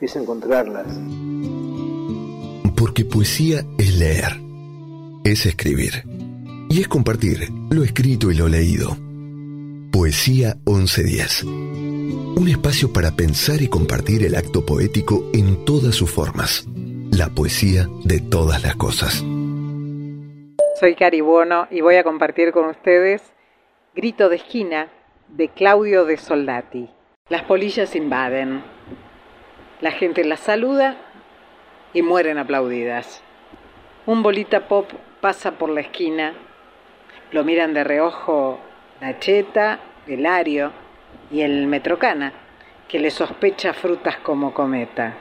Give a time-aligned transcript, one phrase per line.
[0.00, 0.86] es encontrarlas.
[2.76, 4.40] Porque poesía es leer,
[5.24, 6.04] es escribir
[6.68, 8.96] y es compartir lo escrito y lo leído.
[9.92, 11.44] Poesía 1110.
[11.44, 16.66] Un espacio para pensar y compartir el acto poético en todas sus formas.
[17.10, 19.24] La poesía de todas las cosas.
[20.78, 23.22] Soy Caribono y voy a compartir con ustedes
[23.94, 24.90] Grito de Esquina
[25.28, 26.90] de Claudio de Soldati.
[27.30, 28.62] Las polillas invaden.
[29.82, 30.96] La gente las saluda
[31.92, 33.22] y mueren aplaudidas.
[34.06, 36.32] Un bolita pop pasa por la esquina.
[37.30, 38.58] Lo miran de reojo
[39.02, 40.72] la cheta, el ario
[41.30, 42.32] y el metrocana,
[42.88, 45.14] que le sospecha frutas como cometa.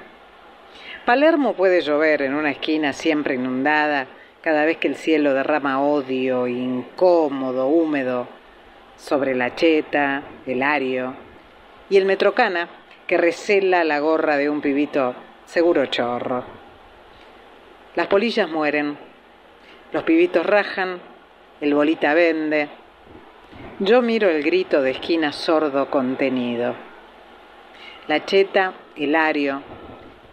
[1.03, 4.07] Palermo puede llover en una esquina siempre inundada,
[4.41, 8.27] cada vez que el cielo derrama odio, incómodo, húmedo,
[8.95, 11.13] sobre la cheta, el ario
[11.89, 12.69] y el metrocana
[13.07, 16.43] que recela la gorra de un pibito seguro chorro.
[17.95, 18.97] Las polillas mueren,
[19.91, 20.99] los pibitos rajan,
[21.61, 22.67] el bolita vende.
[23.79, 26.75] Yo miro el grito de esquina sordo contenido.
[28.07, 29.61] La cheta, el ario,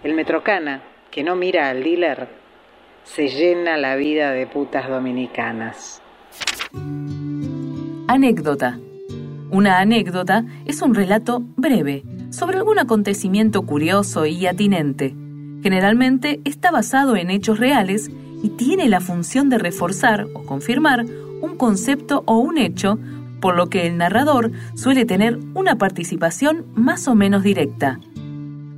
[0.03, 2.28] el metrocana, que no mira al dealer,
[3.04, 6.03] se llena la vida de putas dominicanas.
[8.09, 8.78] Anécdota.
[9.51, 12.03] Una anécdota es un relato breve
[12.33, 15.15] sobre algún acontecimiento curioso y atinente.
[15.63, 18.11] Generalmente está basado en hechos reales
[18.43, 21.05] y tiene la función de reforzar o confirmar
[21.41, 22.99] un concepto o un hecho,
[23.41, 28.01] por lo que el narrador suele tener una participación más o menos directa.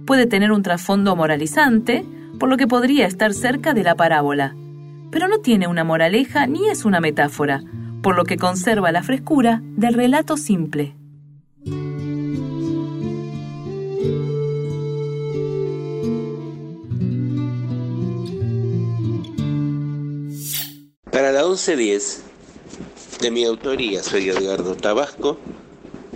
[0.07, 2.05] Puede tener un trasfondo moralizante,
[2.39, 4.55] por lo que podría estar cerca de la parábola,
[5.11, 7.63] pero no tiene una moraleja ni es una metáfora,
[8.03, 10.95] por lo que conserva la frescura del relato simple.
[21.15, 22.23] Para la 11.10,
[23.21, 25.39] de mi autoría, soy Edgardo Tabasco,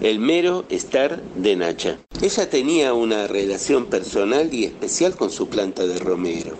[0.01, 2.01] el mero estar de Nacha.
[2.21, 6.57] Ella tenía una relación personal y especial con su planta de romero.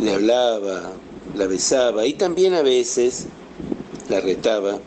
[0.00, 0.90] Le hablaba,
[1.36, 3.26] la besaba y también a veces
[4.08, 4.80] la retaba.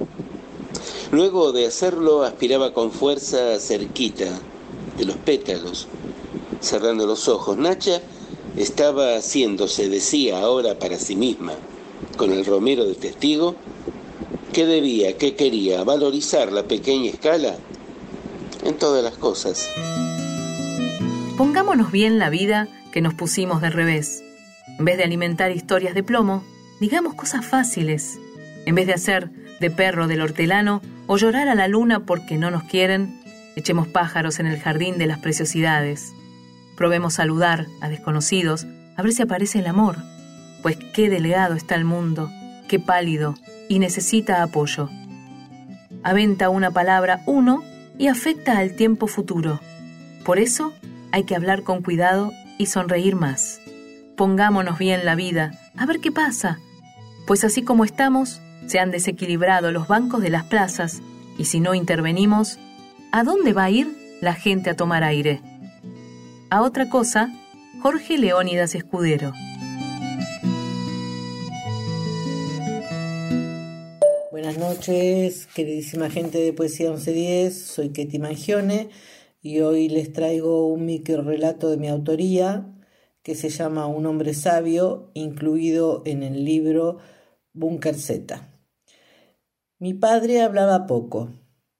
[1.14, 4.38] Luego de hacerlo aspiraba con fuerza cerquita
[4.98, 5.88] de los pétalos,
[6.60, 7.56] cerrando los ojos.
[7.56, 8.02] Nacha
[8.58, 11.54] estaba haciéndose, decía ahora para sí misma,
[12.18, 13.56] con el romero de testigo,
[14.54, 15.82] ¿Qué debía, qué quería?
[15.86, 17.56] ¿Valorizar la pequeña escala?
[18.66, 19.70] En todas las cosas.
[21.38, 24.22] Pongámonos bien la vida que nos pusimos de revés.
[24.78, 26.44] En vez de alimentar historias de plomo,
[26.82, 28.20] digamos cosas fáciles.
[28.66, 29.30] En vez de hacer
[29.62, 33.22] de perro del hortelano o llorar a la luna porque no nos quieren,
[33.56, 36.12] echemos pájaros en el jardín de las preciosidades.
[36.76, 38.66] Probemos saludar a desconocidos,
[38.98, 40.11] a ver si aparece el amor.
[40.62, 42.30] Pues qué delgado está el mundo,
[42.68, 43.36] qué pálido,
[43.68, 44.90] y necesita apoyo.
[46.04, 47.64] Aventa una palabra uno
[47.98, 49.60] y afecta al tiempo futuro.
[50.26, 50.74] Por eso
[51.12, 53.60] hay que hablar con cuidado y sonreír más.
[54.16, 56.60] Pongámonos bien la vida, a ver qué pasa.
[57.28, 61.02] Pues así como estamos, se han desequilibrado los bancos de las plazas
[61.38, 62.60] y si no intervenimos,
[63.12, 63.88] ¿a dónde va a ir
[64.22, 65.42] la gente a tomar aire?
[66.50, 67.30] A otra cosa,
[67.82, 69.34] Jorge Leónidas Escudero.
[74.62, 78.90] Noches, queridísima gente de Poesía 1110, soy Ketty Mangione
[79.42, 82.72] y hoy les traigo un micro relato de mi autoría
[83.24, 87.00] que se llama Un hombre sabio, incluido en el libro
[87.54, 88.52] Bunker Z.
[89.80, 91.34] Mi padre hablaba poco,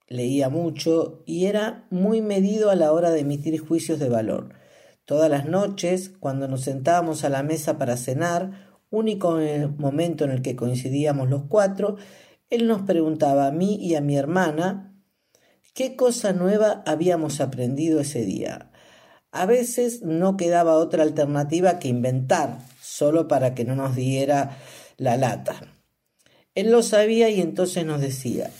[0.08, 4.56] leía mucho y era muy medido a la hora de emitir juicios de valor.
[5.04, 9.38] Todas las noches, cuando nos sentábamos a la mesa para cenar, único
[9.78, 11.96] momento en el que coincidíamos los cuatro,
[12.52, 14.94] él nos preguntaba a mí y a mi hermana
[15.72, 18.70] qué cosa nueva habíamos aprendido ese día.
[19.30, 24.58] A veces no quedaba otra alternativa que inventar, solo para que no nos diera
[24.98, 25.62] la lata.
[26.54, 28.50] Él lo sabía y entonces nos decía,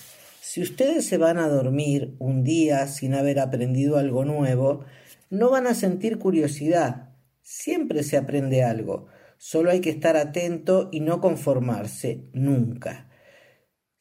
[0.40, 4.86] si ustedes se van a dormir un día sin haber aprendido algo nuevo,
[5.28, 7.10] no van a sentir curiosidad.
[7.42, 9.08] Siempre se aprende algo.
[9.36, 13.12] Solo hay que estar atento y no conformarse, nunca.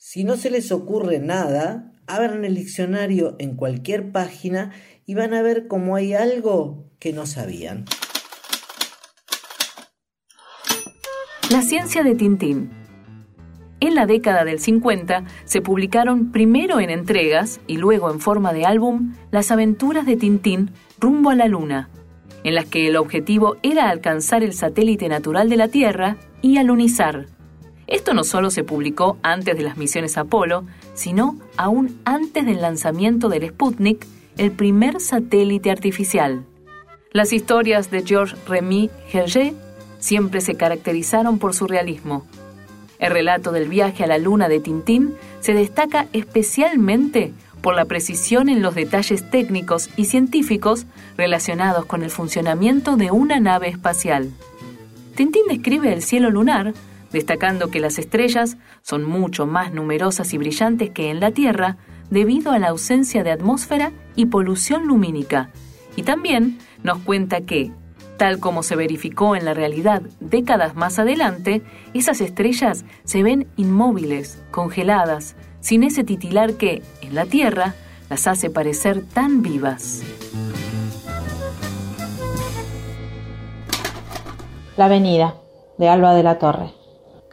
[0.03, 4.71] Si no se les ocurre nada, abran el diccionario en cualquier página
[5.06, 7.86] y van a ver cómo hay algo que no sabían.
[11.51, 12.71] La ciencia de Tintín.
[13.80, 18.65] En la década del 50 se publicaron primero en entregas y luego en forma de
[18.65, 21.92] álbum las aventuras de Tintín rumbo a la Luna,
[22.44, 27.27] en las que el objetivo era alcanzar el satélite natural de la Tierra y alunizar.
[27.91, 33.27] Esto no solo se publicó antes de las misiones Apolo, sino aún antes del lanzamiento
[33.27, 34.07] del Sputnik,
[34.38, 36.45] el primer satélite artificial.
[37.11, 39.53] Las historias de Georges Remy Hergé
[39.99, 42.25] siempre se caracterizaron por su realismo.
[42.97, 48.47] El relato del viaje a la luna de Tintín se destaca especialmente por la precisión
[48.47, 50.85] en los detalles técnicos y científicos
[51.17, 54.31] relacionados con el funcionamiento de una nave espacial.
[55.15, 56.73] Tintín describe el cielo lunar
[57.12, 61.77] destacando que las estrellas son mucho más numerosas y brillantes que en la Tierra
[62.10, 65.50] debido a la ausencia de atmósfera y polución lumínica.
[65.96, 67.72] Y también nos cuenta que,
[68.18, 71.62] tal como se verificó en la realidad décadas más adelante,
[71.94, 77.75] esas estrellas se ven inmóviles, congeladas, sin ese titilar que, en la Tierra,
[78.10, 80.03] las hace parecer tan vivas.
[84.75, 85.36] La Avenida,
[85.77, 86.80] de Alba de la Torre.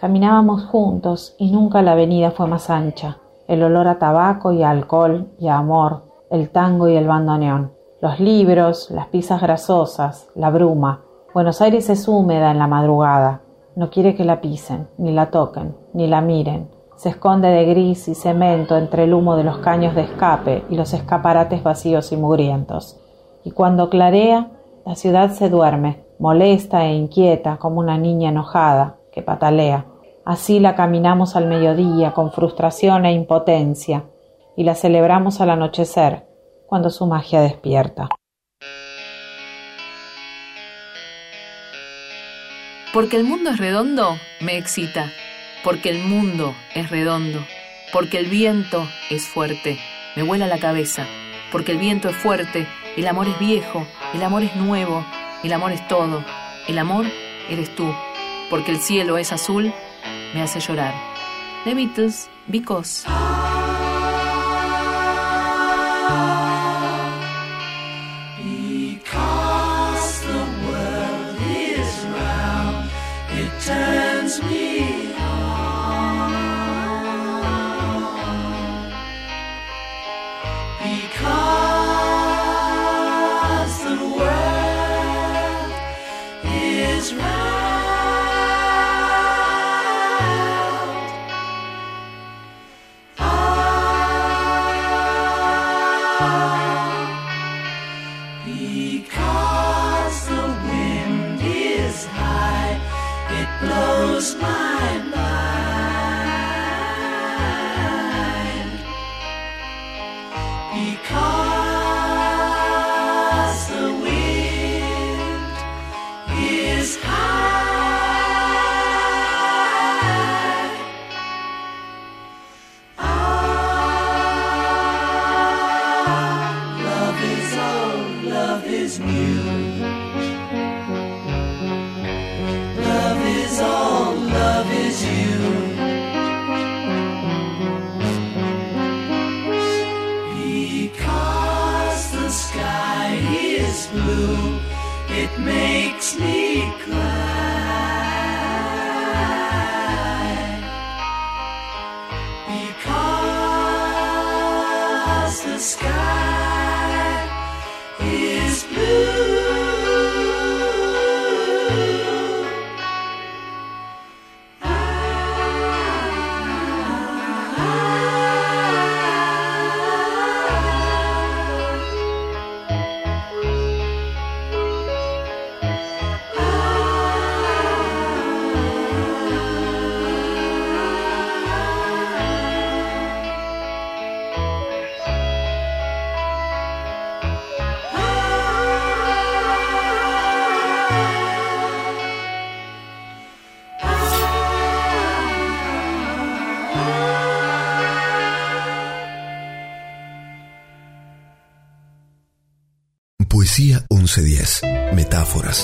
[0.00, 3.16] Caminábamos juntos y nunca la avenida fue más ancha.
[3.48, 7.72] El olor a tabaco y a alcohol y a amor, el tango y el bandoneón,
[8.00, 11.02] los libros, las pizzas grasosas, la bruma.
[11.34, 13.40] Buenos Aires es húmeda en la madrugada.
[13.74, 16.70] No quiere que la pisen, ni la toquen, ni la miren.
[16.94, 20.76] Se esconde de gris y cemento entre el humo de los caños de escape y
[20.76, 23.00] los escaparates vacíos y mugrientos.
[23.42, 24.52] Y cuando clarea,
[24.86, 29.86] la ciudad se duerme, molesta e inquieta como una niña enojada, patalea.
[30.24, 34.04] Así la caminamos al mediodía con frustración e impotencia
[34.56, 36.26] y la celebramos al anochecer,
[36.66, 38.08] cuando su magia despierta.
[42.92, 45.10] Porque el mundo es redondo, me excita.
[45.62, 47.38] Porque el mundo es redondo.
[47.92, 49.78] Porque el viento es fuerte,
[50.16, 51.06] me vuela la cabeza.
[51.52, 55.04] Porque el viento es fuerte, el amor es viejo, el amor es nuevo,
[55.42, 56.24] el amor es todo.
[56.66, 57.06] El amor
[57.48, 57.90] eres tú
[58.50, 59.72] porque el cielo es azul,
[60.34, 60.94] me hace llorar.
[61.64, 63.04] The Beatles, Because.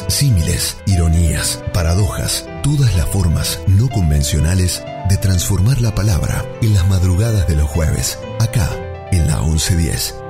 [0.09, 7.47] Símiles, ironías, paradojas, todas las formas no convencionales de transformar la palabra en las madrugadas
[7.49, 8.69] de los jueves, acá
[9.11, 10.24] en la 1110.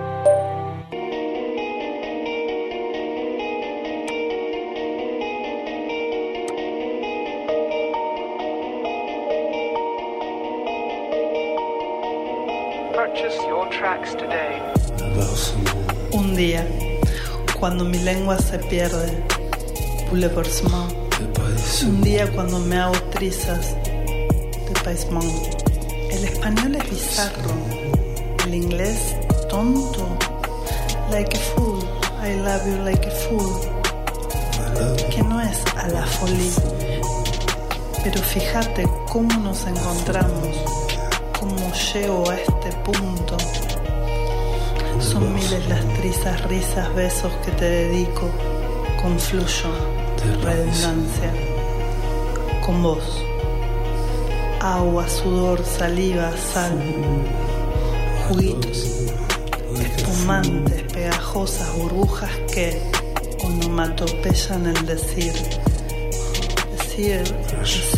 [17.65, 19.25] Cuando mi lengua se pierde.
[20.11, 20.19] Por
[21.87, 25.25] Un día cuando me hago trizas de paismón.
[26.11, 27.55] El español es bizarro.
[28.45, 29.17] El inglés
[29.49, 30.07] tonto.
[31.11, 31.83] Like a fool.
[32.23, 33.59] I love you like a fool.
[35.11, 36.53] Que no es a la folie.
[38.03, 40.55] Pero fíjate cómo nos encontramos.
[41.41, 43.39] Cómo llego a este punto
[45.01, 48.31] son miles las trizas, risas, besos que te dedico.
[49.01, 49.71] Confluyo,
[50.43, 51.33] redundancia,
[52.65, 53.23] con vos.
[54.61, 56.79] Agua, sudor, saliva, sal,
[58.29, 59.11] juguitos,
[59.79, 62.81] espumantes, pegajosas, burbujas que
[63.43, 65.35] onomatopeyan el decir.
[66.73, 67.23] Decir,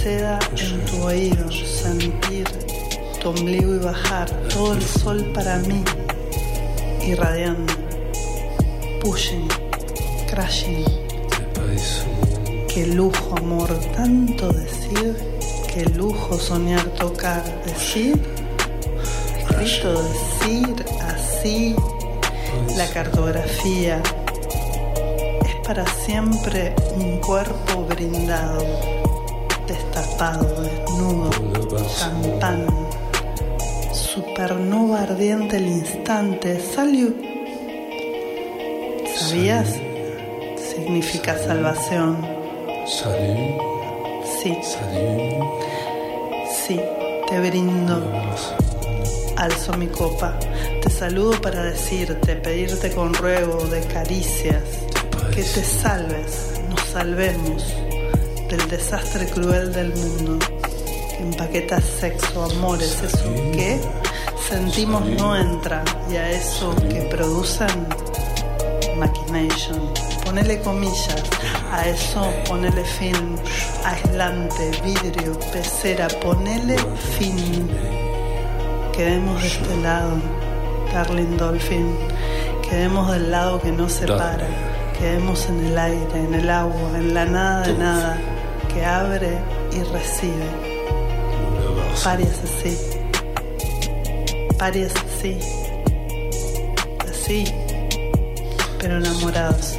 [0.02, 2.48] seda en tu oído, sentir
[3.20, 5.84] tu ombligo y bajar, todo el sol para mí
[7.06, 7.72] irradiando,
[9.00, 9.48] pushing,
[10.28, 10.84] crashing.
[12.68, 15.16] Qué lujo, amor, tanto decir,
[15.72, 18.20] qué lujo soñar, tocar, decir,
[19.38, 21.76] escrito, decir, así,
[22.76, 24.02] la cartografía.
[25.44, 28.64] Es para siempre un cuerpo brindado,
[29.66, 31.30] destapado, desnudo,
[31.98, 32.85] cantando
[34.36, 36.60] supernova ardiente el instante.
[36.60, 37.14] Salud.
[39.16, 39.80] ¿Sabías?
[40.58, 42.20] Significa salvación.
[42.86, 43.60] Salud.
[44.42, 44.54] Sí.
[44.62, 45.42] Salud.
[46.54, 46.78] Sí,
[47.30, 48.02] te brindo.
[49.36, 50.38] Alzo mi copa.
[50.82, 54.62] Te saludo para decirte, pedirte con ruego de caricias.
[55.30, 57.74] Que te salves, nos salvemos
[58.50, 60.38] del desastre cruel del mundo.
[61.20, 63.80] Empaquetas sexo, amores, eso que
[64.48, 67.86] sentimos no entra y a eso que producen
[68.96, 69.92] machination,
[70.24, 71.22] ponele comillas,
[71.72, 73.36] a eso ponele fin,
[73.84, 76.76] aislante, vidrio, pecera, ponele
[77.18, 77.68] fin.
[78.94, 80.12] Quedemos de este lado,
[80.92, 81.96] Darling Dolphin,
[82.68, 84.48] quedemos del lado que no separa,
[84.98, 88.18] quedemos en el aire, en el agua, en la nada de nada,
[88.72, 89.38] que abre
[89.72, 90.76] y recibe.
[92.02, 92.95] Pares así,
[94.58, 95.38] pares así,
[97.08, 97.44] así,
[98.80, 99.78] pero enamorados.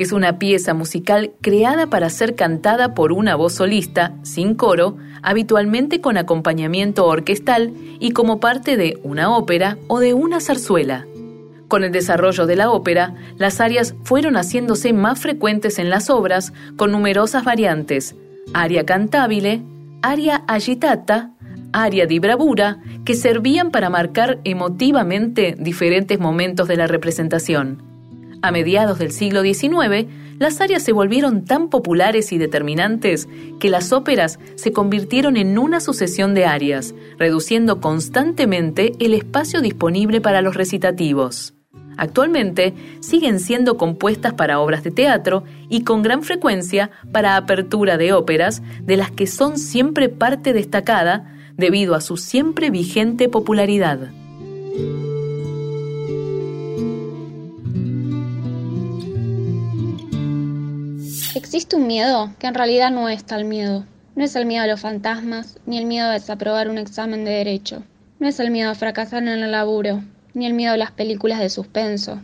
[0.00, 6.00] Es una pieza musical creada para ser cantada por una voz solista, sin coro, habitualmente
[6.00, 11.06] con acompañamiento orquestal y como parte de una ópera o de una zarzuela.
[11.68, 16.54] Con el desarrollo de la ópera, las arias fueron haciéndose más frecuentes en las obras
[16.76, 18.16] con numerosas variantes,
[18.54, 19.60] aria cantabile,
[20.00, 21.32] aria agitata,
[21.74, 27.89] aria di bravura, que servían para marcar emotivamente diferentes momentos de la representación.
[28.42, 30.06] A mediados del siglo XIX,
[30.38, 33.28] las arias se volvieron tan populares y determinantes
[33.58, 40.22] que las óperas se convirtieron en una sucesión de arias, reduciendo constantemente el espacio disponible
[40.22, 41.52] para los recitativos.
[41.98, 48.14] Actualmente siguen siendo compuestas para obras de teatro y con gran frecuencia para apertura de
[48.14, 54.10] óperas, de las que son siempre parte destacada debido a su siempre vigente popularidad.
[61.52, 63.84] Existe un miedo que en realidad no es tal miedo.
[64.14, 67.32] No es el miedo a los fantasmas, ni el miedo a desaprobar un examen de
[67.32, 67.82] derecho.
[68.20, 70.00] No es el miedo a fracasar en el laburo,
[70.32, 72.20] ni el miedo a las películas de suspenso.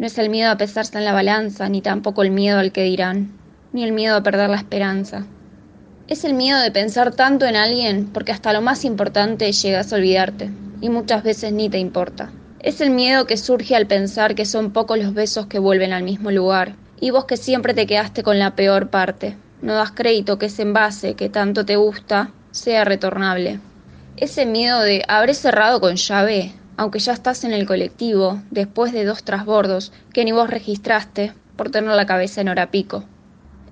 [0.00, 2.82] No es el miedo a pesarse en la balanza, ni tampoco el miedo al que
[2.82, 3.30] dirán,
[3.72, 5.24] ni el miedo a perder la esperanza.
[6.08, 9.96] Es el miedo de pensar tanto en alguien porque hasta lo más importante llegas a
[9.96, 12.32] olvidarte, y muchas veces ni te importa.
[12.58, 16.02] Es el miedo que surge al pensar que son pocos los besos que vuelven al
[16.02, 19.36] mismo lugar, y vos que siempre te quedaste con la peor parte.
[19.60, 23.60] No das crédito que ese envase que tanto te gusta sea retornable.
[24.16, 29.04] Ese miedo de habré cerrado con llave, aunque ya estás en el colectivo, después de
[29.04, 33.04] dos trasbordos que ni vos registraste por tener la cabeza en hora pico.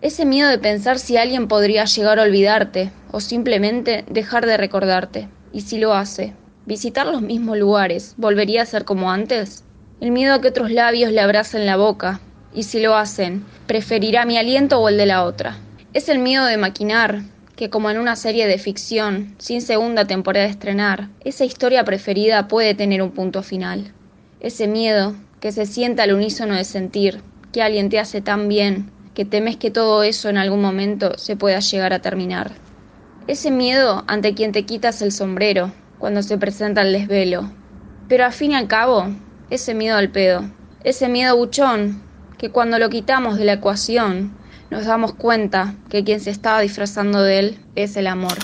[0.02, 5.30] Ese miedo de pensar si alguien podría llegar a olvidarte o simplemente dejar de recordarte.
[5.54, 6.34] Y si lo hace,
[6.66, 9.64] visitar los mismos lugares, ¿volvería a ser como antes?
[10.02, 12.20] El miedo a que otros labios le abracen la boca.
[12.54, 15.58] Y si lo hacen, ¿preferirá mi aliento o el de la otra?
[15.94, 17.22] Es el miedo de maquinar,
[17.56, 22.48] que como en una serie de ficción, sin segunda temporada de estrenar, esa historia preferida
[22.48, 23.92] puede tener un punto final.
[24.40, 28.90] Ese miedo que se siente al unísono de sentir que alguien te hace tan bien
[29.14, 32.52] que temes que todo eso en algún momento se pueda llegar a terminar.
[33.26, 37.50] Ese miedo ante quien te quitas el sombrero cuando se presenta el desvelo.
[38.08, 39.06] Pero al fin y al cabo,
[39.50, 40.50] ese miedo al pedo,
[40.82, 42.02] ese miedo buchón,
[42.42, 44.36] que cuando lo quitamos de la ecuación,
[44.68, 48.36] nos damos cuenta que quien se estaba disfrazando de él es el amor.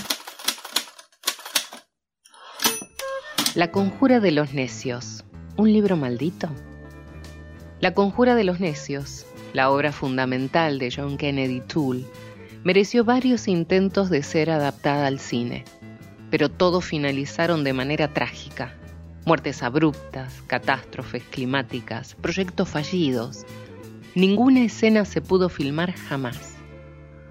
[3.55, 5.25] La conjura de los necios.
[5.57, 6.47] ¿Un libro maldito?
[7.81, 12.05] La conjura de los necios, la obra fundamental de John Kennedy Toole,
[12.63, 15.65] mereció varios intentos de ser adaptada al cine,
[16.31, 18.73] pero todos finalizaron de manera trágica.
[19.25, 23.45] Muertes abruptas, catástrofes climáticas, proyectos fallidos.
[24.15, 26.55] Ninguna escena se pudo filmar jamás.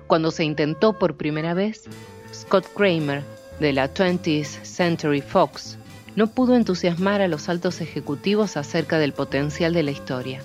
[0.06, 1.84] Cuando se intentó por primera vez,
[2.32, 3.24] Scott Kramer,
[3.58, 5.76] de la 20th Century Fox,
[6.14, 10.42] no pudo entusiasmar a los altos ejecutivos acerca del potencial de la historia.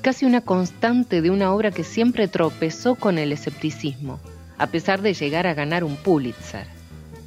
[0.00, 4.18] Casi una constante de una obra que siempre tropezó con el escepticismo,
[4.56, 6.66] a pesar de llegar a ganar un Pulitzer.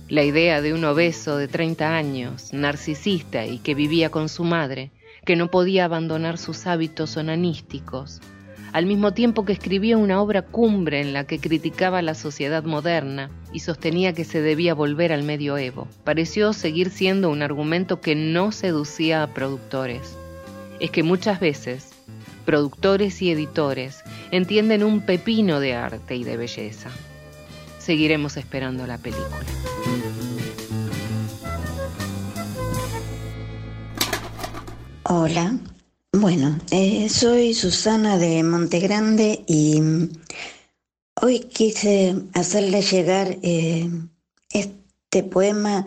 [0.08, 4.90] La idea de un obeso de 30 años, narcisista y que vivía con su madre,
[5.24, 8.22] que no podía abandonar sus hábitos onanísticos,
[8.72, 13.30] al mismo tiempo que escribía una obra cumbre en la que criticaba la sociedad moderna
[13.52, 15.88] y sostenía que se debía volver al medioevo.
[16.04, 20.16] Pareció seguir siendo un argumento que no seducía a productores.
[20.80, 21.90] Es que muchas veces
[22.46, 26.90] productores y editores entienden un pepino de arte y de belleza.
[27.78, 29.46] Seguiremos esperando la película.
[35.04, 35.58] Hola,
[36.20, 40.10] bueno, eh, soy Susana de Montegrande y mm,
[41.22, 43.90] hoy quise hacerle llegar eh,
[44.50, 45.86] este poema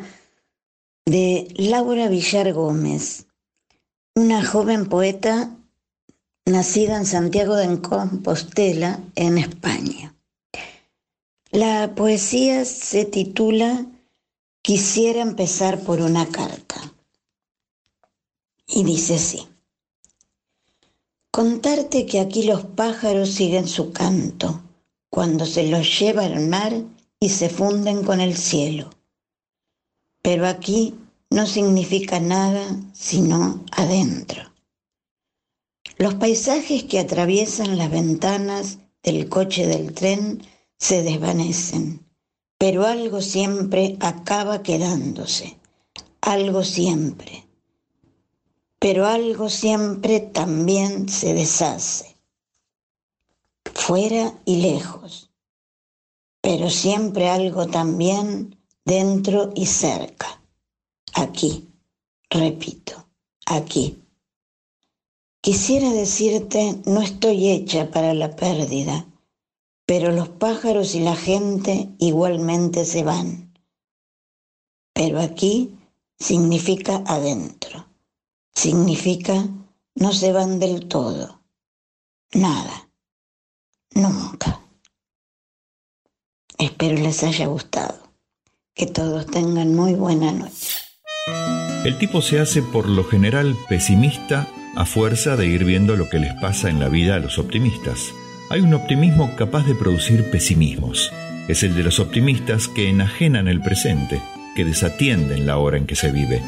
[1.05, 3.27] de Laura Villar Gómez,
[4.15, 5.55] una joven poeta
[6.47, 10.15] nacida en Santiago de Compostela, en España.
[11.51, 13.85] La poesía se titula
[14.63, 16.95] Quisiera empezar por una carta.
[18.67, 19.52] Y dice así.
[21.35, 24.61] Contarte que aquí los pájaros siguen su canto
[25.09, 26.75] cuando se los lleva al mar
[27.19, 28.91] y se funden con el cielo.
[30.21, 30.95] Pero aquí
[31.31, 34.43] no significa nada sino adentro.
[35.97, 40.43] Los paisajes que atraviesan las ventanas del coche del tren
[40.79, 42.07] se desvanecen,
[42.59, 45.57] pero algo siempre acaba quedándose,
[46.21, 47.47] algo siempre.
[48.83, 52.17] Pero algo siempre también se deshace,
[53.73, 55.31] fuera y lejos,
[56.41, 60.43] pero siempre algo también dentro y cerca,
[61.15, 61.69] aquí,
[62.29, 63.07] repito,
[63.47, 64.03] aquí.
[65.41, 69.07] Quisiera decirte, no estoy hecha para la pérdida,
[69.87, 73.57] pero los pájaros y la gente igualmente se van.
[74.93, 75.79] Pero aquí
[76.19, 77.92] significa adentro,
[78.55, 79.47] significa
[79.95, 81.43] no se van del todo,
[82.33, 82.89] nada,
[83.95, 84.61] nunca.
[86.59, 87.99] Espero les haya gustado.
[88.75, 90.79] Que todos tengan muy buena noche.
[91.85, 96.19] El tipo se hace por lo general pesimista a fuerza de ir viendo lo que
[96.19, 98.13] les pasa en la vida a los optimistas.
[98.49, 101.13] Hay un optimismo capaz de producir pesimismos.
[101.49, 104.23] Es el de los optimistas que enajenan el presente,
[104.55, 106.41] que desatienden la hora en que se vive.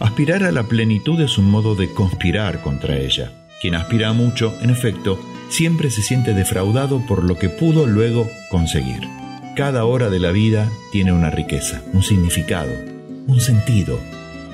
[0.00, 3.32] Aspirar a la plenitud es un modo de conspirar contra ella.
[3.60, 9.08] Quien aspira mucho, en efecto, siempre se siente defraudado por lo que pudo luego conseguir.
[9.56, 12.70] Cada hora de la vida tiene una riqueza, un significado,
[13.26, 13.98] un sentido.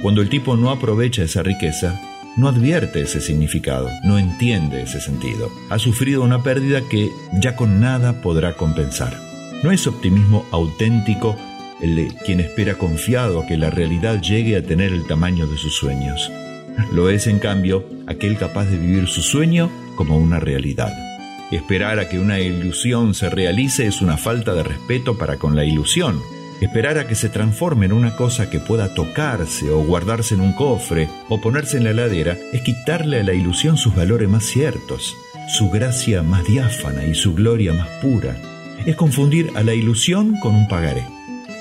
[0.00, 2.00] Cuando el tipo no aprovecha esa riqueza,
[2.38, 5.50] no advierte ese significado, no entiende ese sentido.
[5.68, 9.20] Ha sufrido una pérdida que ya con nada podrá compensar.
[9.62, 11.37] No es optimismo auténtico
[11.80, 15.74] el quien espera confiado a que la realidad llegue a tener el tamaño de sus
[15.74, 16.30] sueños.
[16.92, 20.92] Lo es, en cambio, aquel capaz de vivir su sueño como una realidad.
[21.50, 25.64] Esperar a que una ilusión se realice es una falta de respeto para con la
[25.64, 26.20] ilusión,
[26.60, 30.52] Esperar a que se transforme en una cosa que pueda tocarse o guardarse en un
[30.52, 35.14] cofre o ponerse en la heladera es quitarle a la ilusión sus valores más ciertos,
[35.48, 38.37] su gracia más diáfana y su gloria más pura.
[38.87, 41.04] Es confundir a la ilusión con un pagaré.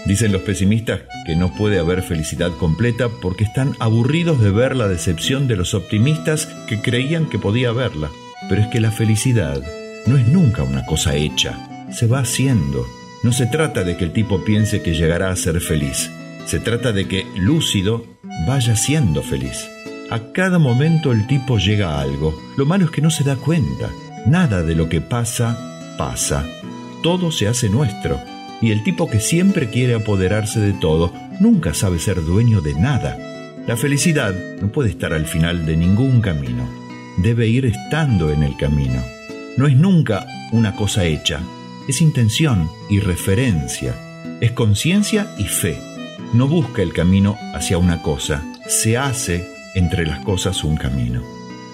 [0.05, 4.87] Dicen los pesimistas que no puede haber felicidad completa porque están aburridos de ver la
[4.87, 8.09] decepción de los optimistas que creían que podía haberla.
[8.49, 9.61] Pero es que la felicidad
[10.05, 12.85] no es nunca una cosa hecha, se va haciendo
[13.23, 16.11] no se trata de que el tipo piense que llegará a ser feliz.
[16.45, 18.05] Se trata de que, lúcido,
[18.45, 19.69] vaya siendo feliz.
[20.09, 22.37] A cada momento el tipo llega a algo.
[22.57, 23.89] Lo malo es que no se da cuenta.
[24.25, 25.57] Nada de lo que pasa,
[25.97, 26.45] pasa.
[27.01, 28.19] Todo se hace nuestro.
[28.63, 33.17] Y el tipo que siempre quiere apoderarse de todo, nunca sabe ser dueño de nada.
[33.67, 36.65] La felicidad no puede estar al final de ningún camino.
[37.17, 39.03] Debe ir estando en el camino.
[39.57, 41.41] No es nunca una cosa hecha,
[41.89, 43.95] es intención y referencia,
[44.39, 45.77] es conciencia y fe.
[46.31, 49.45] No busca el camino hacia una cosa, se hace
[49.75, 51.21] entre las cosas un camino.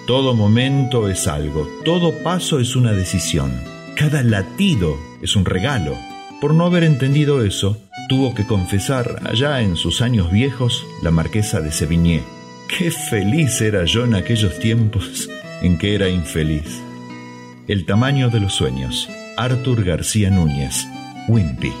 [0.08, 3.52] Todo momento es algo, todo paso es una decisión,
[3.94, 6.09] cada latido es un regalo.
[6.40, 7.76] Por no haber entendido eso,
[8.08, 12.22] tuvo que confesar allá en sus años viejos la marquesa de Sevigné.
[12.66, 15.28] Qué feliz era yo en aquellos tiempos
[15.60, 16.80] en que era infeliz.
[17.68, 19.06] El tamaño de los sueños.
[19.36, 20.86] Arthur García Núñez,
[21.28, 21.74] Wimpy.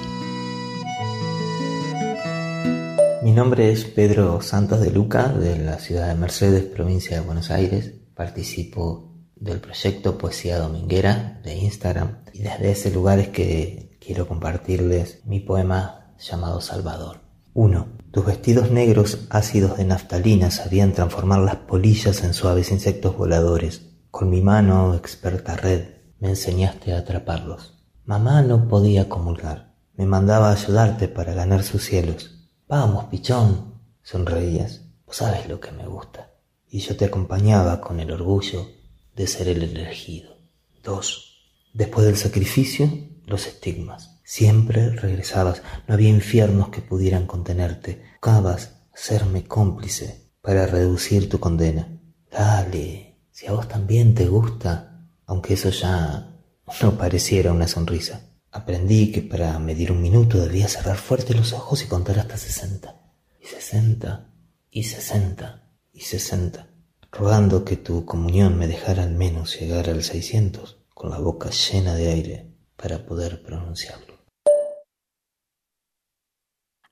[3.22, 7.50] Mi nombre es Pedro Santos de Luca, de la ciudad de Mercedes, provincia de Buenos
[7.50, 7.94] Aires.
[8.14, 15.20] Participo del proyecto Poesía Dominguera de Instagram y desde ese lugar es que quiero compartirles
[15.24, 17.20] mi poema llamado Salvador.
[17.54, 17.86] 1.
[18.10, 24.30] Tus vestidos negros ácidos de naftalina sabían transformar las polillas en suaves insectos voladores Con
[24.30, 27.78] mi mano experta red me enseñaste a atraparlos.
[28.04, 29.74] Mamá no podía comulgar.
[29.94, 32.48] Me mandaba ayudarte para ganar sus cielos.
[32.68, 34.82] Vamos, pichón, sonreías.
[35.08, 36.30] Sabes lo que me gusta.
[36.68, 38.66] Y yo te acompañaba con el orgullo
[39.14, 40.36] de ser el elegido.
[40.82, 41.52] Dos.
[41.72, 42.90] Después del sacrificio,
[43.30, 44.20] los estigmas.
[44.24, 45.62] Siempre regresabas.
[45.88, 48.02] No había infiernos que pudieran contenerte.
[48.12, 51.88] Buscabas serme cómplice para reducir tu condena.
[52.30, 56.36] Dale, si a vos también te gusta, aunque eso ya
[56.82, 58.20] no pareciera una sonrisa.
[58.52, 63.00] Aprendí que para medir un minuto debía cerrar fuerte los ojos y contar hasta sesenta.
[63.40, 64.32] Y sesenta,
[64.70, 66.68] y sesenta, y sesenta,
[67.10, 71.94] rogando que tu comunión me dejara al menos llegar al seiscientos, con la boca llena
[71.94, 72.49] de aire
[72.80, 74.14] para poder pronunciarlo.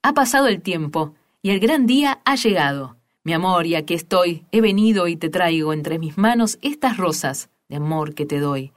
[0.02, 2.96] Ha pasado el tiempo y el gran día ha llegado.
[3.24, 7.50] Mi amor, y aquí estoy, he venido y te traigo entre mis manos estas rosas
[7.68, 8.72] de amor que te doy.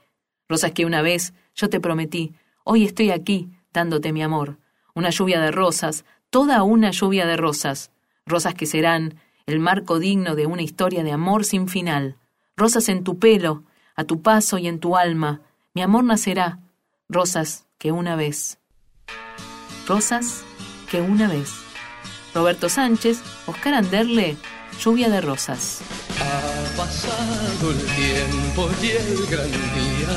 [0.48, 4.58] Rosas que una vez yo te prometí, hoy estoy aquí dándote mi amor.
[4.94, 7.90] Una lluvia de rosas, toda una lluvia de rosas.
[8.26, 9.14] Rosas que serán
[9.46, 12.16] el marco digno de una historia de amor sin final.
[12.56, 13.64] Rosas en tu pelo,
[13.96, 15.40] a tu paso y en tu alma.
[15.74, 16.58] Mi amor nacerá.
[17.12, 18.56] Rosas que una vez.
[19.86, 20.44] Rosas
[20.90, 21.50] que una vez.
[22.34, 24.38] Roberto Sánchez, Oscar Anderle,
[24.82, 25.80] Lluvia de Rosas.
[26.18, 30.14] Ha pasado el tiempo y el gran día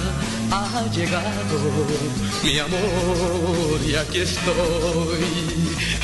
[0.52, 1.60] ha llegado,
[2.42, 4.56] mi amor, y aquí estoy.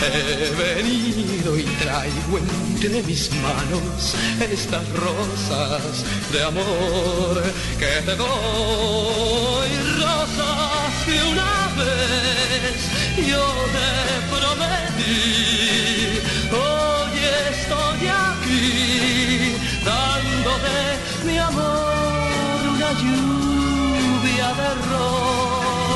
[0.04, 7.44] He venido y traigo entre mis manos estas rosas de amor
[7.80, 9.91] que te doy.
[10.38, 12.80] Rosas que una vez
[13.28, 13.92] yo te
[14.30, 16.20] prometí,
[16.52, 17.16] hoy
[17.50, 20.78] estoy aquí dándote
[21.26, 25.92] mi amor, una lluvia de rosas,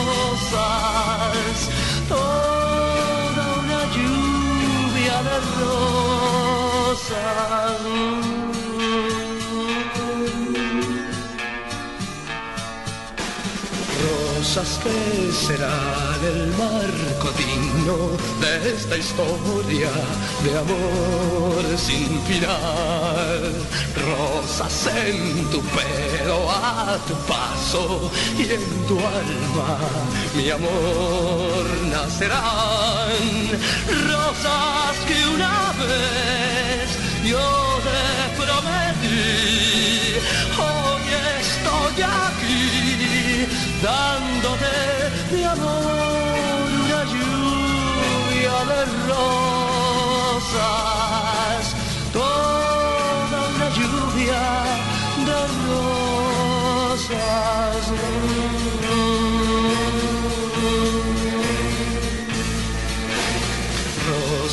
[2.10, 6.86] toda una lluvia de rosas.
[14.56, 19.90] Rosas que serán el marco digno de esta historia
[20.46, 23.54] de amor sin final.
[24.08, 29.78] Rosas en tu pelo a tu paso y en tu alma,
[30.38, 33.12] mi amor, nacerán.
[34.08, 38.02] Rosas que una vez yo te
[38.42, 40.16] prometí,
[40.58, 41.04] hoy
[41.42, 42.65] estoy aquí
[43.82, 44.74] dándote
[45.32, 50.54] mi amor, una lluvia de rosas,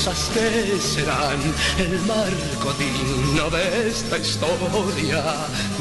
[0.05, 1.39] que serán
[1.79, 5.23] el marco digno de esta historia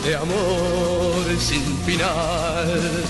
[0.06, 3.04] de amor sin final.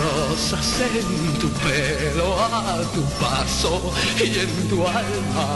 [0.00, 5.48] Rosas en tu pelo a tu paso y en tu alma,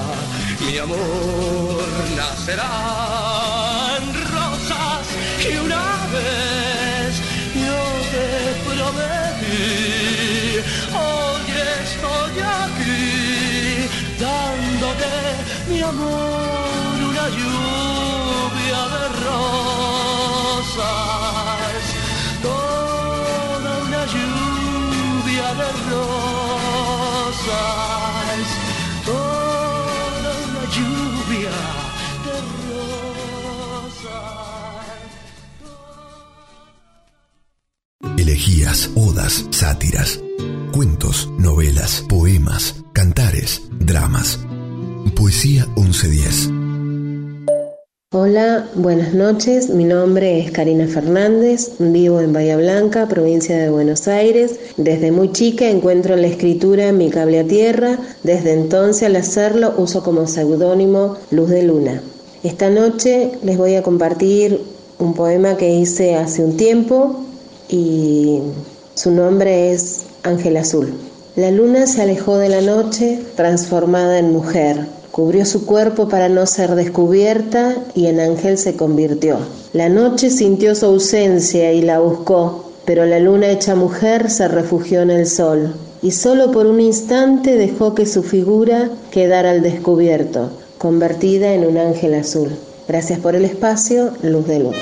[0.61, 1.83] mi amor,
[2.15, 5.07] nacerán rosas
[5.43, 7.13] que una vez
[7.67, 7.81] yo
[8.13, 8.29] te
[8.65, 10.61] prometí.
[10.95, 11.47] Hoy
[11.83, 12.84] estoy aquí
[14.85, 15.13] dándote
[15.69, 20.75] mi amor, una lluvia de rosas,
[22.43, 27.37] toda una lluvia de rosas,
[29.05, 31.57] toda una lluvia
[32.27, 34.13] de rosas.
[38.19, 40.21] Elegías, odas, sátiras,
[40.73, 44.39] cuentos, novelas, poemas, cantares, dramas.
[45.13, 46.51] Poesía 1110.
[48.11, 49.69] Hola, buenas noches.
[49.69, 54.59] Mi nombre es Karina Fernández, vivo en Bahía Blanca, provincia de Buenos Aires.
[54.77, 57.99] Desde muy chica encuentro la escritura en mi cable a tierra.
[58.23, 62.03] Desde entonces al hacerlo uso como seudónimo Luz de Luna.
[62.43, 64.61] Esta noche les voy a compartir
[64.99, 67.25] un poema que hice hace un tiempo
[67.69, 68.41] y
[68.95, 70.95] su nombre es Ángel Azul.
[71.37, 74.87] La luna se alejó de la noche transformada en mujer.
[75.11, 79.39] Cubrió su cuerpo para no ser descubierta y en ángel se convirtió.
[79.73, 85.03] La noche sintió su ausencia y la buscó, pero la luna hecha mujer se refugió
[85.03, 90.53] en el sol y solo por un instante dejó que su figura quedara al descubierto,
[90.79, 92.51] convertida en un ángel azul.
[92.87, 94.79] Gracias por el espacio, Luz de Luna.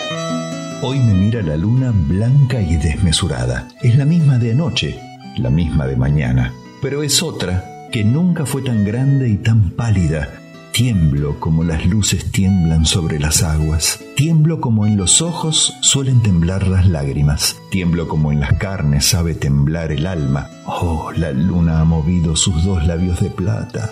[0.83, 3.69] Hoy me mira la luna blanca y desmesurada.
[3.83, 5.01] Es la misma de anoche,
[5.37, 10.29] la misma de mañana, pero es otra que nunca fue tan grande y tan pálida.
[10.73, 14.01] Tiemblo como las luces tiemblan sobre las aguas.
[14.16, 17.61] Tiemblo como en los ojos suelen temblar las lágrimas.
[17.71, 20.49] Tiemblo como en las carnes sabe temblar el alma.
[20.64, 23.90] Oh, la luna ha movido sus dos labios de plata.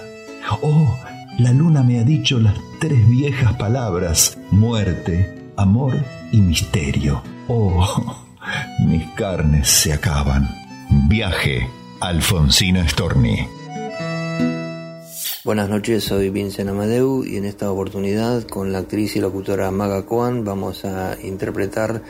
[0.62, 0.96] Oh,
[1.38, 5.98] la luna me ha dicho las tres viejas palabras, muerte, amor
[6.33, 7.22] y misterio.
[7.46, 8.24] Oh,
[8.87, 10.60] mis carnes se acaban.
[10.92, 13.46] Viaje, Alfonsina Storni.
[15.44, 20.05] Buenas noches, soy Vincent Amadeu y en esta oportunidad con la actriz y locutora Maga
[20.05, 22.03] Kwan vamos a interpretar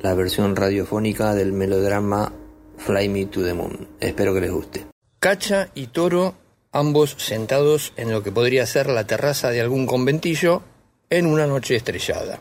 [0.00, 2.32] la versión radiofónica del melodrama
[2.76, 3.88] Fly Me to the Moon.
[3.98, 4.86] Espero que les guste.
[5.18, 6.36] Cacha y Toro,
[6.70, 10.62] ambos sentados en lo que podría ser la terraza de algún conventillo
[11.10, 12.40] en una noche estrellada.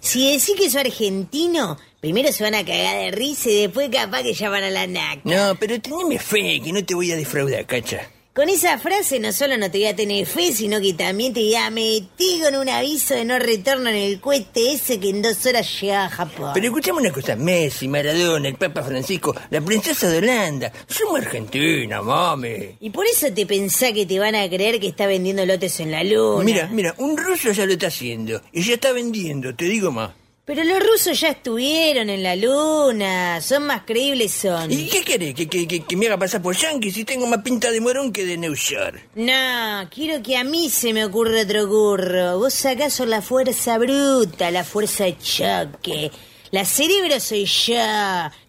[0.00, 1.76] Si decís que sos argentino,
[2.06, 5.24] primero se van a cagar de risa y después capaz que llaman a la NAC.
[5.24, 8.08] No, pero teneme fe, que no te voy a defraudar, Cacha.
[8.32, 11.40] Con esa frase no solo no te voy a tener fe, sino que también te
[11.40, 15.20] voy a meter con un aviso de no retorno en el cohete ese que en
[15.20, 16.52] dos horas llega a Japón.
[16.54, 22.04] Pero escuchame una cosa, Messi, Maradona, el Papa Francisco, la princesa de Holanda, somos argentinos,
[22.04, 22.76] mami.
[22.78, 25.90] Y por eso te pensás que te van a creer que está vendiendo lotes en
[25.90, 26.44] la luna.
[26.44, 30.12] Mira, mira, un ruso ya lo está haciendo y ya está vendiendo, te digo más.
[30.46, 34.70] Pero los rusos ya estuvieron en la luna, son más creíbles son.
[34.70, 35.34] ¿Y qué querés?
[35.34, 38.12] ¿Que, que, que, que me haga pasar por Yankee si tengo más pinta de morón
[38.12, 39.08] que de New York?
[39.16, 42.38] No, quiero que a mí se me ocurra otro curro.
[42.38, 46.12] Vos acaso la fuerza bruta, la fuerza de choque.
[46.52, 47.74] La cerebro soy yo.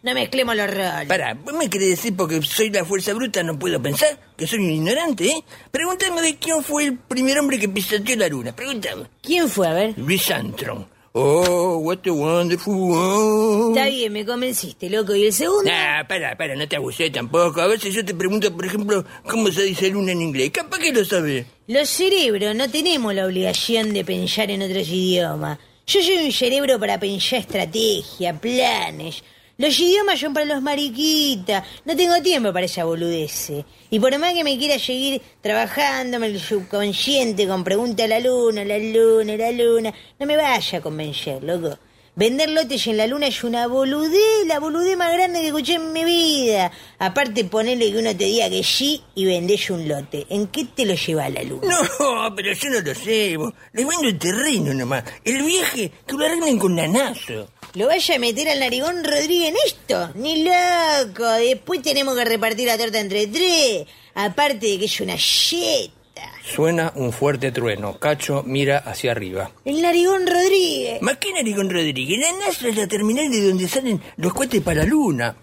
[0.03, 1.07] No mezclemos los roles.
[1.07, 4.19] Pará, ¿vos me querés decir porque soy la fuerza bruta no puedo pensar?
[4.37, 5.43] ¿Que soy un ignorante, eh?
[5.71, 8.55] Pregúntame de quién fue el primer hombre que pisoteó la luna.
[8.55, 9.05] Pregúntame.
[9.23, 9.93] ¿Quién fue, a ver?
[9.97, 10.85] Luis Armstrong.
[11.19, 13.75] Oh, what a wonderful world.
[13.75, 15.15] Está bien, me convenciste, loco.
[15.15, 15.63] ¿Y el segundo?
[15.63, 17.59] Nah, para, para, no te abusé tampoco.
[17.59, 20.51] A veces yo te pregunto, por ejemplo, cómo se dice luna en inglés.
[20.51, 21.47] Capaz que lo sabes.
[21.65, 25.57] Los cerebros no tenemos la obligación de pensar en otros idiomas.
[25.87, 29.23] Yo soy un cerebro para pensar estrategia, planes.
[29.57, 31.63] Los idiomas son para los mariquitas.
[31.83, 33.51] No tengo tiempo para esa boludez.
[33.89, 38.19] Y por más que me quiera seguir trabajando en el subconsciente con pregunta a la
[38.19, 41.77] luna, la luna, la luna, no me vaya a convencer, loco.
[42.15, 45.93] Vender lotes en la luna es una boludez, la boludez más grande que escuché en
[45.93, 46.71] mi vida.
[46.97, 50.25] Aparte, ponerle que uno te diga que sí y vendés un lote.
[50.29, 51.67] ¿En qué te lo lleva a la luna?
[51.99, 53.37] No, pero yo no lo sé.
[53.37, 53.53] vos.
[53.73, 55.03] Le vendo el terreno nomás.
[55.23, 57.49] El viaje, que lo arreglen con nanazo.
[57.73, 60.09] ¿Lo vaya a meter al narigón Rodríguez en esto?
[60.15, 61.25] Ni loco.
[61.25, 63.85] Después tenemos que repartir la torta entre tres.
[64.15, 66.31] Aparte de que es una yeta.
[66.43, 67.99] Suena un fuerte trueno.
[67.99, 69.51] Cacho mira hacia arriba.
[69.65, 71.01] El narigón Rodríguez.
[71.01, 72.19] ¿Más qué narigón Rodríguez?
[72.19, 75.35] La NASA es la terminal de donde salen los cohetes para la luna.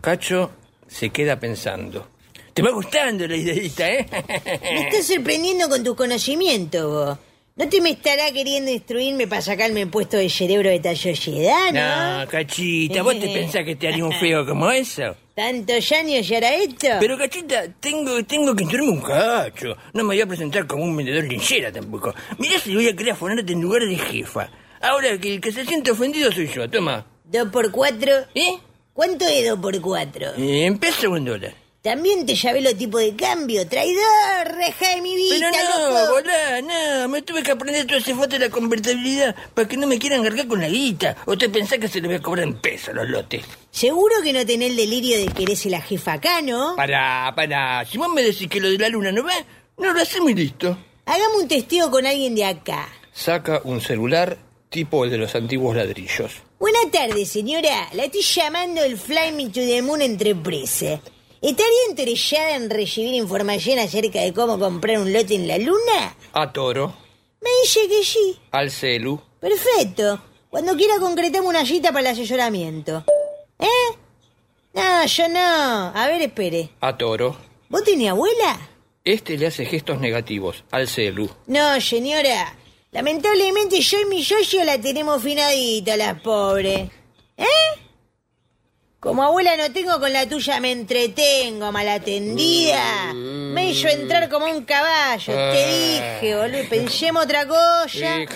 [0.00, 0.50] Cacho
[0.86, 2.08] se queda pensando.
[2.52, 4.06] Te va gustando la ideita, ¿eh?
[4.62, 7.18] Me estás sorprendiendo con tus conocimientos, vos.
[7.58, 11.72] ¿No te me estará queriendo instruirme para sacarme el puesto de cerebro de esta sociedad,
[11.72, 12.20] no?
[12.20, 15.16] No, cachita, ¿vos te pensás que te haría un feo como eso?
[15.34, 16.86] ¿Tantos años ya era esto?
[17.00, 19.76] Pero cachita, tengo, tengo que instruirme un cacho.
[19.92, 22.14] No me voy a presentar como un vendedor linchera tampoco.
[22.38, 24.48] Mirá si voy a querer afonarte en lugar de jefa.
[24.80, 27.06] Ahora que el que se siente ofendido soy yo, toma.
[27.24, 28.12] ¿Dos por cuatro?
[28.36, 28.56] ¿Eh?
[28.92, 30.28] ¿Cuánto es dos por cuatro?
[30.38, 31.54] Eh, en peso o en dólar.
[31.82, 36.12] También te llavé los tipos de cambio, traidor, reja de mi vida, Pero no, loco.
[36.14, 39.86] volá, no, me tuve que aprender todo ese foto de la convertibilidad para que no
[39.86, 41.16] me quieran cargar con la guita.
[41.24, 43.44] ¿O te pensás que se le voy a cobrar en pesos los lotes?
[43.70, 46.74] Seguro que no tenés el delirio de que eres la jefa acá, ¿no?
[46.74, 49.34] Pará, pará, si vos me decís que lo de la luna no va,
[49.78, 50.76] no lo hacemos y listo.
[51.06, 52.88] Hagamos un testeo con alguien de acá.
[53.12, 54.36] Saca un celular
[54.68, 56.32] tipo el de los antiguos ladrillos.
[56.58, 57.88] Buenas tardes, señora.
[57.92, 61.00] La estoy llamando el Fly Me to the Moon Entrepresa.
[61.40, 66.16] ¿Estaría interesada en recibir información acerca de cómo comprar un lote en la luna?
[66.32, 66.94] A toro,
[67.40, 68.38] Me dice que sí.
[68.50, 70.20] al celu, Perfecto.
[70.50, 73.04] Cuando quiera concretamos una cita para el asesoramiento.
[73.58, 73.96] ¿Eh?
[74.74, 75.92] No, yo no.
[75.94, 76.70] A ver, espere.
[76.80, 77.36] a toro.
[77.68, 78.58] ¿Vos tenés abuela?
[79.04, 81.30] Este le hace gestos negativos al celu.
[81.46, 82.54] No, señora.
[82.90, 86.90] Lamentablemente yo y mi socio la tenemos finadita, las pobres.
[87.36, 87.44] ¿Eh?
[89.00, 93.14] Como abuela no tengo, con la tuya me entretengo, malatendida.
[93.14, 95.32] Me hizo entrar como un caballo.
[95.34, 98.22] Te dije, boludo, pensemos otra cosa.
[98.22, 98.26] Eh,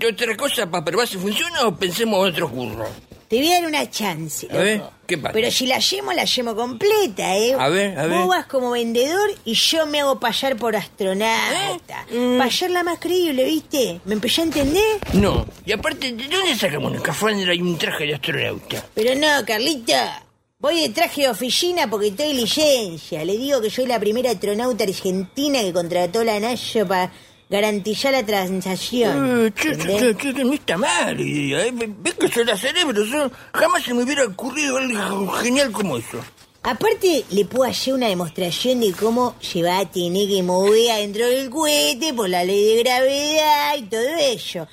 [0.00, 2.88] ¿qué otra cosa para probar si funciona o pensemos otro curro?
[3.32, 4.82] Te voy a dar una chance, A ver.
[5.06, 5.32] ¿qué pasa?
[5.32, 7.54] Pero si la llemo, la llemo completa, ¿eh?
[7.58, 8.18] A ver, a ver.
[8.18, 12.04] Vos vas como vendedor y yo me hago payar por astronauta.
[12.10, 12.14] ¿Eh?
[12.14, 12.36] Mm.
[12.36, 14.02] Payar la más creíble, ¿viste?
[14.04, 14.98] ¿Me empecé a entender?
[15.14, 18.84] No, y aparte, ¿de dónde sacamos una escafandra y un traje de astronauta?
[18.92, 20.24] Pero no, Carlita.
[20.58, 23.24] Voy de traje de oficina porque estoy licencia.
[23.24, 27.10] Le digo que soy la primera astronauta argentina que contrató la NASA para
[27.52, 29.46] garantizar la transacción.
[29.46, 31.72] Eh, che, che, che, che, no está mal idea, ¿eh?
[31.72, 36.18] Ves que soy la cerebro, yo jamás se me hubiera ocurrido algo genial como eso.
[36.62, 41.28] Aparte, le puedo hacer una demostración de cómo se va a tener que mover adentro
[41.28, 44.66] del cohete por la ley de gravedad y todo eso.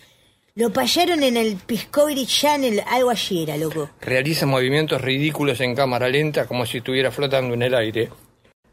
[0.55, 3.89] Lo pasaron en el Discovery Channel, algo así era, loco.
[4.01, 8.09] Realiza movimientos ridículos en cámara lenta como si estuviera flotando en el aire.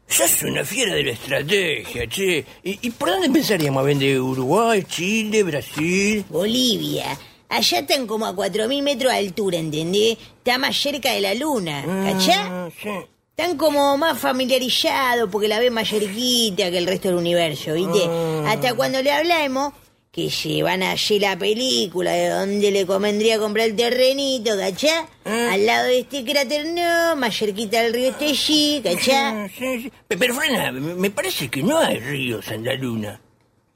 [0.07, 2.45] Sos una fiera de la estrategia, che.
[2.63, 6.23] ¿Y, y por dónde pensaríamos vender Uruguay, Chile, Brasil?
[6.29, 7.17] Bolivia.
[7.49, 10.17] Allá están como a 4.000 metros de altura, ¿entendés?
[10.37, 12.47] Está más cerca de la luna, ¿cachá?
[12.49, 12.89] Ah, sí.
[13.37, 17.99] Están como más familiarizados porque la ven más cerquita que el resto del universo, ¿viste?
[18.07, 18.45] Ah.
[18.47, 19.73] Hasta cuando le hablamos
[20.17, 25.07] que se van a hacer la película de donde le convendría comprar el terrenito, ¿cachá?
[25.23, 25.49] Ah.
[25.51, 29.47] Al lado de este cráter no, más cerquita del río este sí, ¿cachá?
[29.55, 29.91] Sí, sí.
[30.07, 33.21] Pe- Pero frena, me parece que no hay ríos en la luna.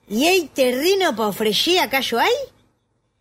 [0.10, 2.34] ¿Y hay terreno para ofrecer acaso hay?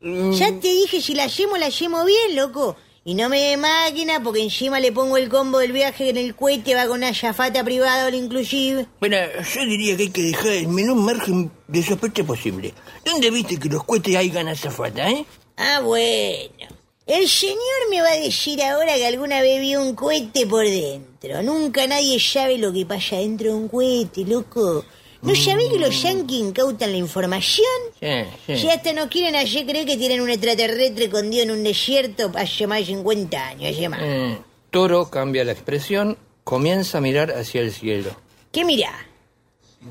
[0.01, 0.33] Mm.
[0.33, 2.75] Ya te dije, si la llemo, la llemo bien, loco.
[3.03, 6.35] Y no me dé máquina porque encima le pongo el combo del viaje en el
[6.35, 8.87] cohete, va con una chafata privada all inclusive.
[9.01, 9.17] Bueno,
[9.55, 12.75] yo diría que hay que dejar el menor margen de sospecha posible.
[13.03, 15.25] ¿Dónde viste que los cohetes hay ganas azafata, eh?
[15.57, 16.69] Ah, bueno.
[17.07, 21.43] El señor me va a decir ahora que alguna vez vio un cohete por dentro.
[21.43, 24.85] Nunca nadie sabe lo que pasa dentro de un cohete, loco.
[25.23, 27.67] ¿No sabés que los yankees incautan la información?
[28.01, 28.07] Sí,
[28.47, 28.57] sí.
[28.57, 32.67] Si hasta no quieren ayer creer que tienen un extraterrestre escondido en un desierto hace
[32.67, 34.01] más de 50 años, hace más.
[34.03, 34.39] Eh,
[34.71, 38.11] Toro cambia la expresión, comienza a mirar hacia el cielo.
[38.51, 38.93] ¿Qué mirá?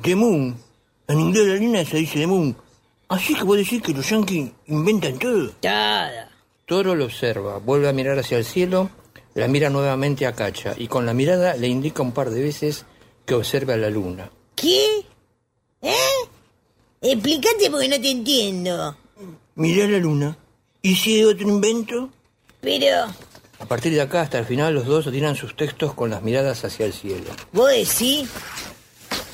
[0.02, 0.58] The Moon.
[1.08, 2.56] En inglés la luna se dice The Moon.
[3.10, 5.52] Así que vos decís que los yankees inventan todo.
[5.60, 6.30] Todo.
[6.66, 8.92] Toro lo observa, vuelve a mirar hacia el cielo,
[9.34, 12.86] la mira nuevamente a Cacha y con la mirada le indica un par de veces
[13.26, 14.30] que observe a la luna.
[14.56, 15.06] ¿Qué?
[15.82, 15.96] ¿Eh?
[17.02, 18.96] Explícate porque no te entiendo.
[19.56, 20.38] Mirá la luna.
[20.82, 22.10] ¿Y si otro invento?
[22.62, 23.06] Pero,
[23.60, 26.64] A partir de acá hasta el final los dos tiran sus textos con las miradas
[26.66, 27.30] hacia el cielo.
[27.54, 28.30] vos decís,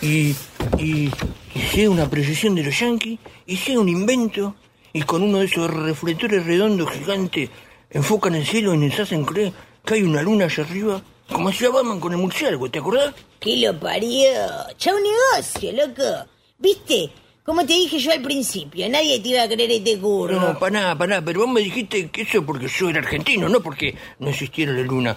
[0.02, 0.36] Y,
[0.78, 1.12] y,
[1.56, 4.56] y sea una proyección de los yankees, y sea un invento,
[4.93, 7.50] y con uno de esos reflectores redondos gigantes
[7.89, 9.54] enfocan el cielo y nos hacen creer
[9.86, 13.14] que hay una luna allá arriba, como hacía Batman con el murciélago, ¿te acordás?
[13.39, 14.30] que lo parió.
[14.78, 16.30] Chau negocio, loco.
[16.66, 17.09] ¿Viste?
[17.43, 20.39] Como te dije yo al principio, nadie te iba a creer este curro.
[20.41, 23.47] No, para nada, para nada, pero vos me dijiste que eso porque yo era argentino,
[23.47, 25.16] no porque no existiera la luna.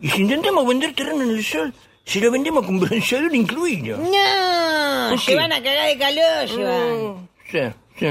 [0.00, 1.72] Y si intentamos vender terreno en el sol,
[2.04, 3.96] se lo vendemos con bronceador incluido.
[3.98, 7.28] No, ¿Por se van a cagar de calor, Joan.
[7.48, 7.58] Sí,
[8.00, 8.06] sí.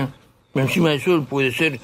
[0.54, 1.78] Pero encima del sol puede ser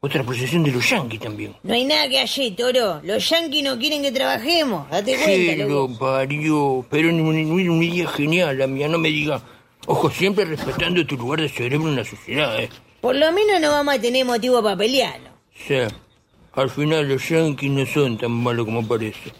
[0.00, 1.54] otra procesión de los yankees también.
[1.62, 3.00] No hay nada que hacer, toro.
[3.02, 4.90] Los yanquis no quieren que trabajemos.
[4.90, 5.72] Date cuenta, Sí, loco.
[5.92, 6.86] lo parió.
[6.90, 8.88] Pero en un- en una idea genial, la mía.
[8.88, 9.40] No me diga.
[9.86, 12.68] Ojo, siempre respetando tu lugar de cerebro en la sociedad, ¿eh?
[13.00, 15.32] Por lo menos no vamos a tener motivo para pelearnos.
[15.66, 15.78] Sí.
[16.52, 19.32] Al final los yankees no son tan malos como parece.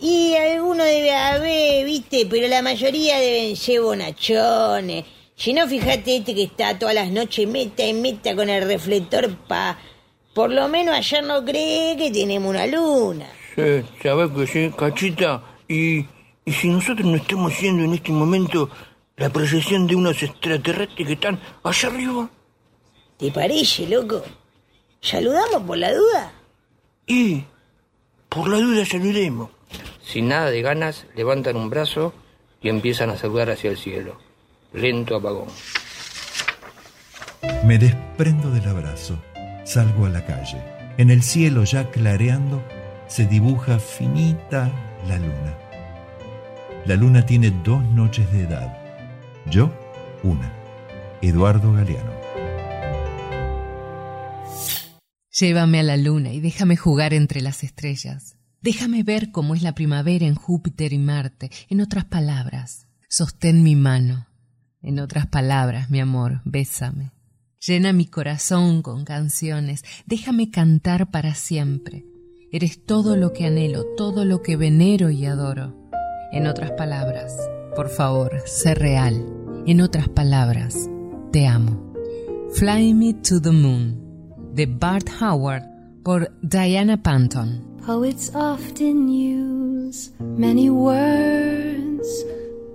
[0.00, 5.04] Y alguno debe haber, viste, pero la mayoría deben ser bonachones.
[5.34, 9.34] Si no, fíjate este que está todas las noches meta y meta con el reflector
[9.48, 9.78] pa...
[10.34, 13.26] Por lo menos ayer no cree que tenemos una luna.
[13.56, 15.42] Sí, sabes que sí, cachita.
[15.66, 16.06] Y,
[16.44, 18.70] y si nosotros no estamos haciendo en este momento
[19.18, 22.30] la proyección de unos extraterrestres que están allá arriba.
[23.18, 24.22] ¿Te parece, loco?
[25.00, 26.32] ¿Saludamos por la duda?
[27.06, 27.44] Y
[28.28, 29.50] por la duda saludemos.
[30.02, 32.14] Sin nada de ganas, levantan un brazo
[32.62, 34.18] y empiezan a saludar hacia el cielo.
[34.72, 35.48] Lento apagón.
[37.64, 39.18] Me desprendo del abrazo,
[39.64, 40.62] salgo a la calle.
[40.96, 42.62] En el cielo ya clareando
[43.08, 44.70] se dibuja finita
[45.08, 45.58] la luna.
[46.84, 48.77] La luna tiene dos noches de edad.
[49.50, 49.72] Yo,
[50.22, 50.52] una.
[51.22, 52.12] Eduardo Galeano.
[55.40, 58.36] Llévame a la luna y déjame jugar entre las estrellas.
[58.60, 61.50] Déjame ver cómo es la primavera en Júpiter y Marte.
[61.70, 64.26] En otras palabras, sostén mi mano.
[64.82, 67.12] En otras palabras, mi amor, bésame.
[67.66, 69.82] Llena mi corazón con canciones.
[70.06, 72.04] Déjame cantar para siempre.
[72.52, 75.90] Eres todo lo que anhelo, todo lo que venero y adoro.
[76.32, 77.34] En otras palabras,
[77.74, 79.37] por favor, sé real.
[79.68, 80.88] En otras palabras,
[81.30, 81.92] te amo.
[82.54, 84.00] Fly Me to the Moon,
[84.54, 85.62] de Bart Howard,
[86.02, 87.66] por Diana Panton.
[87.82, 92.24] Oh, Poets often use many words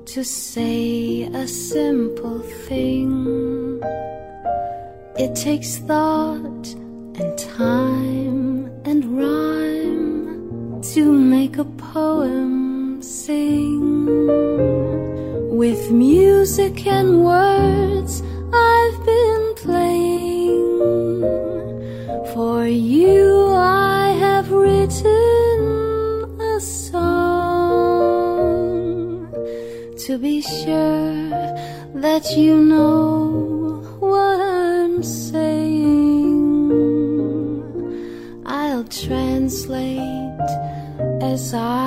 [0.05, 3.81] to say a simple thing.
[5.17, 6.75] It takes thought
[7.15, 14.72] and time and rhyme to make a poem sing.
[15.53, 21.21] With music and words, I've been playing.
[22.33, 25.05] For you, I have written
[26.41, 27.03] a song
[30.07, 31.29] to be sure
[32.01, 36.71] that you know what I'm saying.
[38.43, 40.39] I'll translate
[41.21, 41.82] as I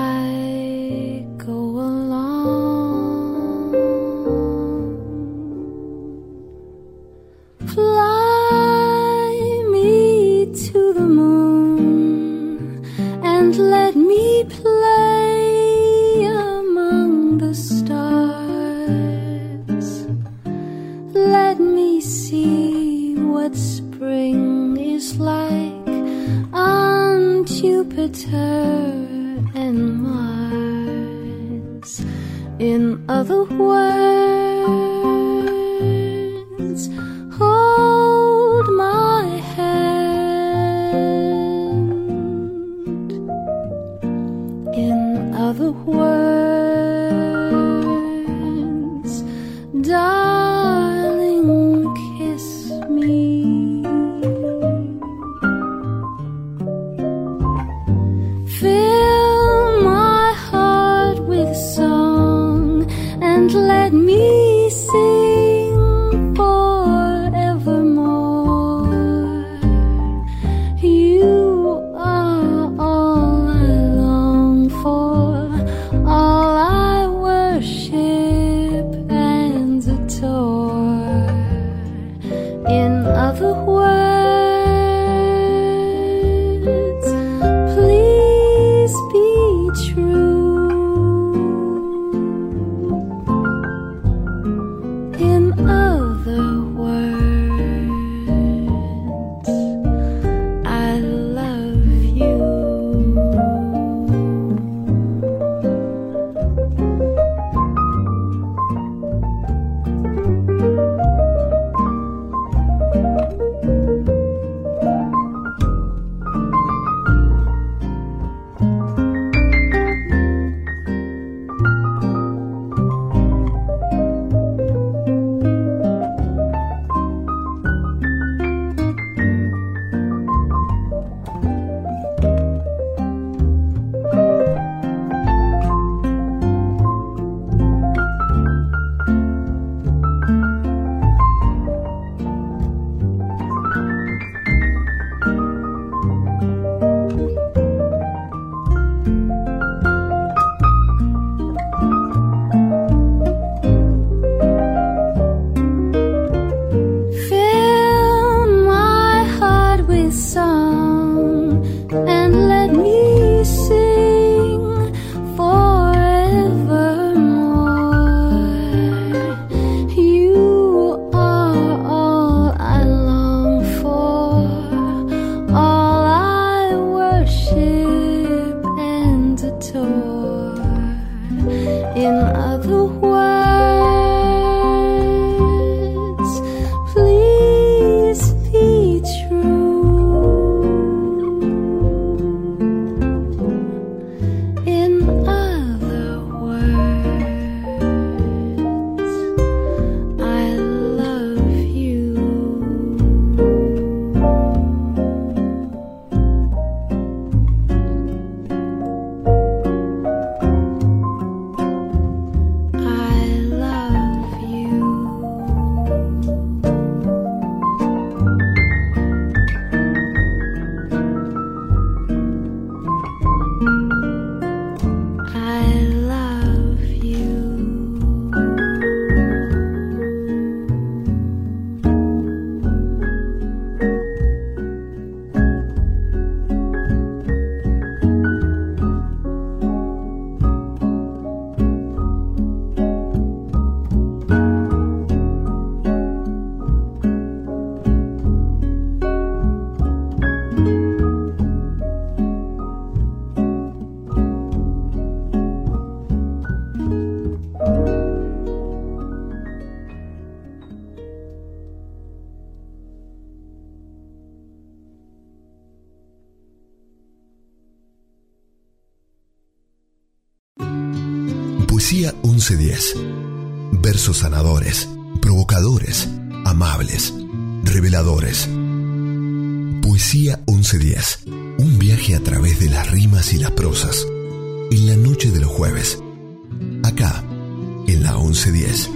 [288.47, 288.91] la 1110.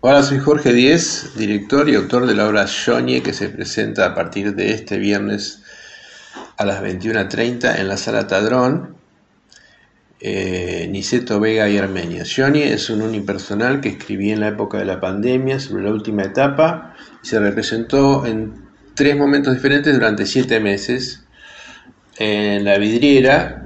[0.00, 4.14] Hola, soy Jorge Díez, director y autor de la obra Joñe que se presenta a
[4.14, 5.62] partir de este viernes
[6.56, 8.96] a las 21.30 en la sala Tadrón,
[10.20, 12.24] eh, Niceto Vega y Armenia.
[12.24, 16.24] Johnny es un unipersonal que escribí en la época de la pandemia sobre la última
[16.24, 18.52] etapa y se representó en
[18.94, 21.24] tres momentos diferentes durante siete meses.
[22.18, 23.62] En la vidriera,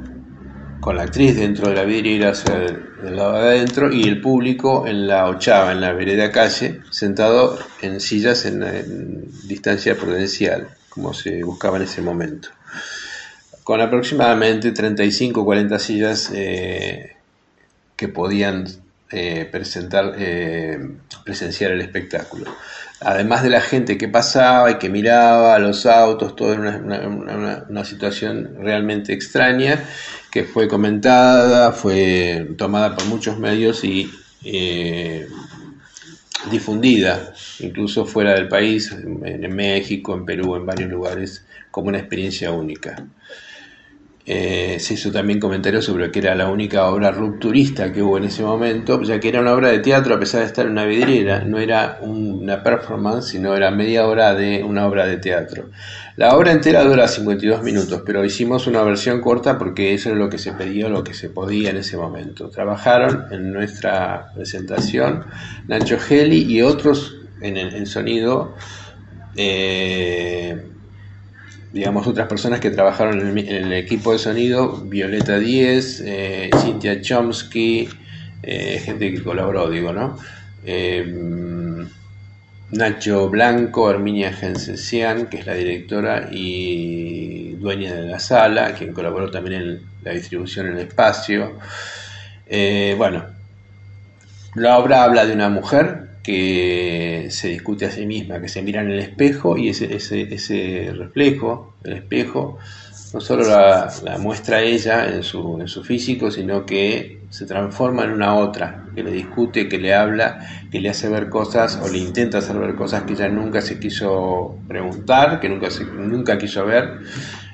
[0.86, 4.86] con la actriz dentro de la vidriera, sea, del lado de adentro, y el público
[4.86, 11.42] en la ochava, en la vereda calle, sentado en sillas en, distancia prudencial, como se
[11.42, 12.50] buscaba en ese momento
[13.64, 17.16] con aproximadamente 35 o 40 sillas eh,
[17.96, 18.68] que podían
[19.10, 20.88] eh, eh,
[21.24, 22.54] presenciar el espectáculo.
[23.00, 29.12] Además de la gente que pasaba y que miraba los autos, toda una, situación realmente
[29.12, 29.84] extraña
[30.30, 34.10] que fue comentada, fue tomada por muchos medios y
[36.50, 42.50] difundida, incluso fuera del país, en México, en Perú, en varios lugares, como una experiencia
[42.50, 42.96] única.
[44.28, 48.24] Eh, se hizo también comentarios sobre que era la única obra rupturista que hubo en
[48.24, 50.84] ese momento, ya que era una obra de teatro a pesar de estar en una
[50.84, 55.70] vidriera, no era una performance, sino era media hora de una obra de teatro.
[56.16, 60.28] La obra entera dura 52 minutos, pero hicimos una versión corta porque eso era lo
[60.28, 62.48] que se pedía, lo que se podía en ese momento.
[62.48, 65.24] Trabajaron en nuestra presentación
[65.68, 68.56] Nacho Geli y otros en el sonido.
[69.36, 70.72] Eh,
[71.76, 77.86] digamos, otras personas que trabajaron en el, equipo de sonido, Violeta Díez, eh, Cynthia Chomsky,
[78.42, 80.16] eh, gente que colaboró, digo, ¿no?
[80.64, 81.84] Eh,
[82.70, 89.30] Nacho Blanco, Herminia Gensencian, que es la directora y dueña de la sala, quien colaboró
[89.30, 91.58] también en la distribución en el espacio.
[92.96, 93.26] bueno,
[94.54, 98.80] la obra habla de una mujer que se discute a sí misma, que se mira
[98.80, 102.58] en el espejo y ese, ese, ese reflejo, el espejo,
[103.14, 108.02] no solo la, la, muestra ella en su, en su físico, sino que se transforma
[108.02, 111.88] en una otra, que le discute, que le habla, que le hace ver cosas o
[111.88, 116.38] le intenta hacer ver cosas que ella nunca se quiso preguntar, que nunca, se, nunca
[116.38, 117.02] quiso ver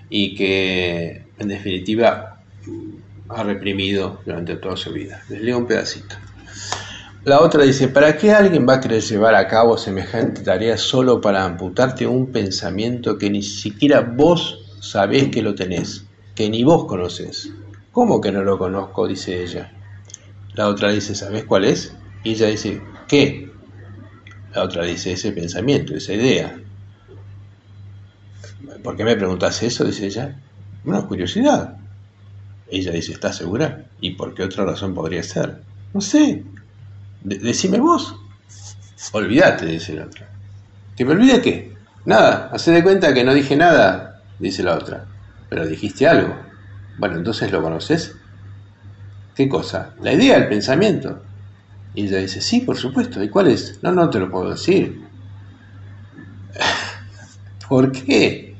[0.08, 2.40] y que en definitiva
[3.28, 5.22] ha reprimido durante toda su vida.
[5.28, 6.16] Les leo un pedacito.
[7.24, 11.20] La otra dice, ¿para qué alguien va a querer llevar a cabo semejante tarea solo
[11.20, 16.04] para amputarte un pensamiento que ni siquiera vos sabés que lo tenés,
[16.34, 17.52] que ni vos conoces?
[17.92, 19.06] ¿Cómo que no lo conozco?
[19.06, 19.72] dice ella.
[20.54, 21.94] La otra dice, ¿sabés cuál es?
[22.24, 23.52] Y ella dice, ¿qué?
[24.52, 26.58] La otra dice, ese pensamiento, esa idea.
[28.82, 29.84] ¿Por qué me preguntas eso?
[29.84, 30.40] dice ella.
[30.84, 31.76] Una curiosidad.
[32.68, 33.84] Ella dice, ¿estás segura?
[34.00, 35.62] ¿Y por qué otra razón podría ser?
[35.94, 36.42] No sé,
[37.24, 38.16] de decime vos.
[39.12, 40.28] Olvídate, dice la otra.
[40.96, 41.74] ¿Que me olvide qué?
[42.04, 45.06] Nada, hace de cuenta que no dije nada, dice la otra.
[45.48, 46.36] Pero dijiste algo.
[46.98, 48.14] Bueno, entonces lo conoces.
[49.34, 49.94] ¿Qué cosa?
[50.02, 51.22] La idea, el pensamiento.
[51.94, 53.22] Y ella dice, sí, por supuesto.
[53.22, 53.78] ¿Y cuál es?
[53.82, 55.02] No, no te lo puedo decir.
[57.68, 58.56] ¿Por qué?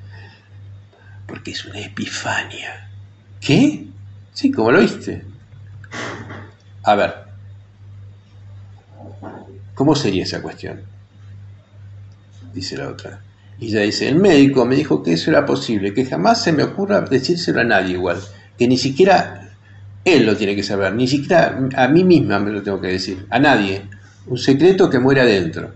[1.26, 2.90] Porque es una epifania.
[3.40, 3.86] ¿Qué?
[4.32, 5.24] Sí, como lo viste.
[6.84, 7.21] A ver,
[9.74, 10.80] ¿Cómo sería esa cuestión?
[12.52, 13.20] Dice la otra.
[13.58, 16.62] Y ella dice, el médico me dijo que eso era posible, que jamás se me
[16.62, 18.20] ocurra decírselo a nadie igual,
[18.58, 19.42] que ni siquiera
[20.04, 23.26] él lo tiene que saber, ni siquiera a mí misma me lo tengo que decir,
[23.30, 23.88] a nadie.
[24.26, 25.72] Un secreto que muere adentro.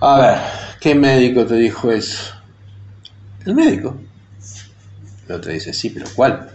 [0.00, 0.38] A ver,
[0.80, 2.34] ¿qué médico te dijo eso?
[3.44, 3.96] El médico.
[5.28, 6.50] La otra dice, sí, pero ¿cuál?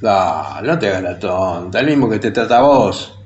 [0.00, 3.18] No, no te hagas la tonta, el mismo que te trata a vos.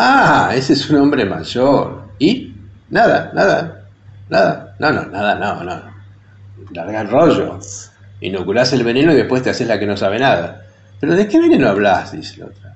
[0.00, 2.04] Ah, ese es un hombre mayor.
[2.20, 2.54] ¿Y?
[2.88, 3.84] Nada, nada,
[4.28, 4.76] nada.
[4.78, 5.82] No, no, nada, no, no.
[6.72, 7.58] Larga el rollo.
[8.20, 10.66] Inoculás el veneno y después te haces la que no sabe nada.
[11.00, 12.12] ¿Pero de qué veneno hablas?
[12.12, 12.74] Dice la otra.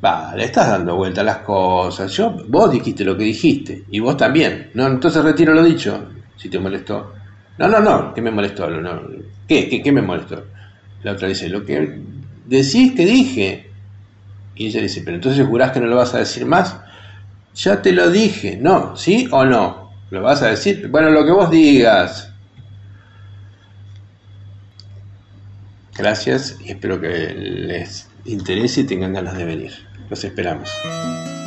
[0.00, 2.12] Vale, estás dando vuelta a las cosas.
[2.12, 3.82] Yo, vos dijiste lo que dijiste.
[3.90, 4.70] Y vos también.
[4.74, 6.10] No, entonces retiro lo dicho.
[6.36, 7.12] Si te molestó.
[7.58, 8.14] No, no, no.
[8.14, 8.70] ¿Qué me molestó?
[8.70, 9.00] No.
[9.48, 10.44] ¿Qué, qué, qué me molestó?
[11.02, 12.00] La otra dice, lo que
[12.46, 13.67] decís que dije.
[14.58, 16.76] Y ella dice, pero entonces jurás que no lo vas a decir más.
[17.54, 18.96] Ya te lo dije, ¿no?
[18.96, 19.90] ¿Sí o no?
[20.10, 20.88] ¿Lo vas a decir?
[20.88, 22.32] Bueno, lo que vos digas.
[25.96, 29.72] Gracias y espero que les interese y tengan ganas de venir.
[30.10, 30.70] Los esperamos.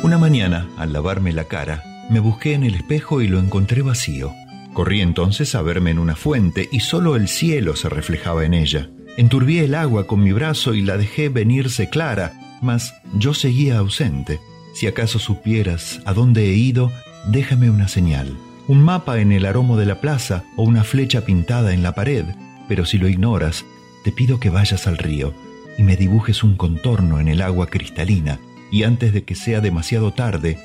[0.02, 4.32] Una mañana, al lavarme la cara, me busqué en el espejo y lo encontré vacío.
[4.72, 8.88] Corrí entonces a verme en una fuente y solo el cielo se reflejaba en ella.
[9.18, 12.32] Enturbié el agua con mi brazo y la dejé venirse clara,
[12.62, 14.40] mas yo seguía ausente.
[14.74, 16.90] Si acaso supieras a dónde he ido,
[17.26, 18.38] déjame una señal.
[18.68, 22.24] Un mapa en el aromo de la plaza o una flecha pintada en la pared.
[22.68, 23.64] Pero si lo ignoras,
[24.04, 25.34] te pido que vayas al río
[25.76, 28.38] y me dibujes un contorno en el agua cristalina
[28.70, 30.58] y antes de que sea demasiado tarde,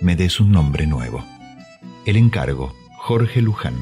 [0.00, 1.24] me des un nombre nuevo.
[2.06, 3.74] El encargo, Jorge Luján.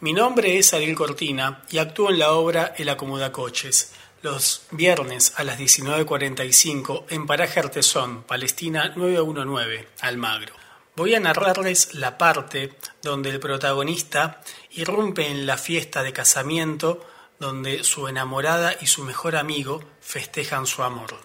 [0.00, 3.92] Mi nombre es Ariel Cortina y actúo en la obra El Acomodacoches,
[4.22, 10.54] los viernes a las 19.45 en Paraje Artesón, Palestina 919, Almagro.
[10.96, 14.40] Voy a narrarles la parte donde el protagonista
[14.72, 17.06] irrumpe en la fiesta de casamiento
[17.38, 21.16] donde su enamorada y su mejor amigo festejan su amor.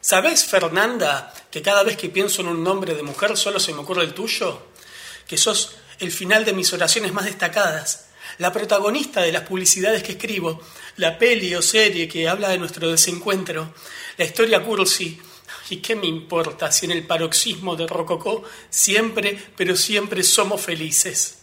[0.00, 3.80] ¿Sabes, Fernanda, que cada vez que pienso en un nombre de mujer solo se me
[3.80, 4.62] ocurre el tuyo?
[5.26, 10.12] Que sos el final de mis oraciones más destacadas, la protagonista de las publicidades que
[10.12, 10.60] escribo,
[10.96, 13.74] la peli o serie que habla de nuestro desencuentro,
[14.16, 15.20] la historia cursi.
[15.70, 21.38] ¿Y qué me importa si en el paroxismo de Rococó siempre, pero siempre somos felices?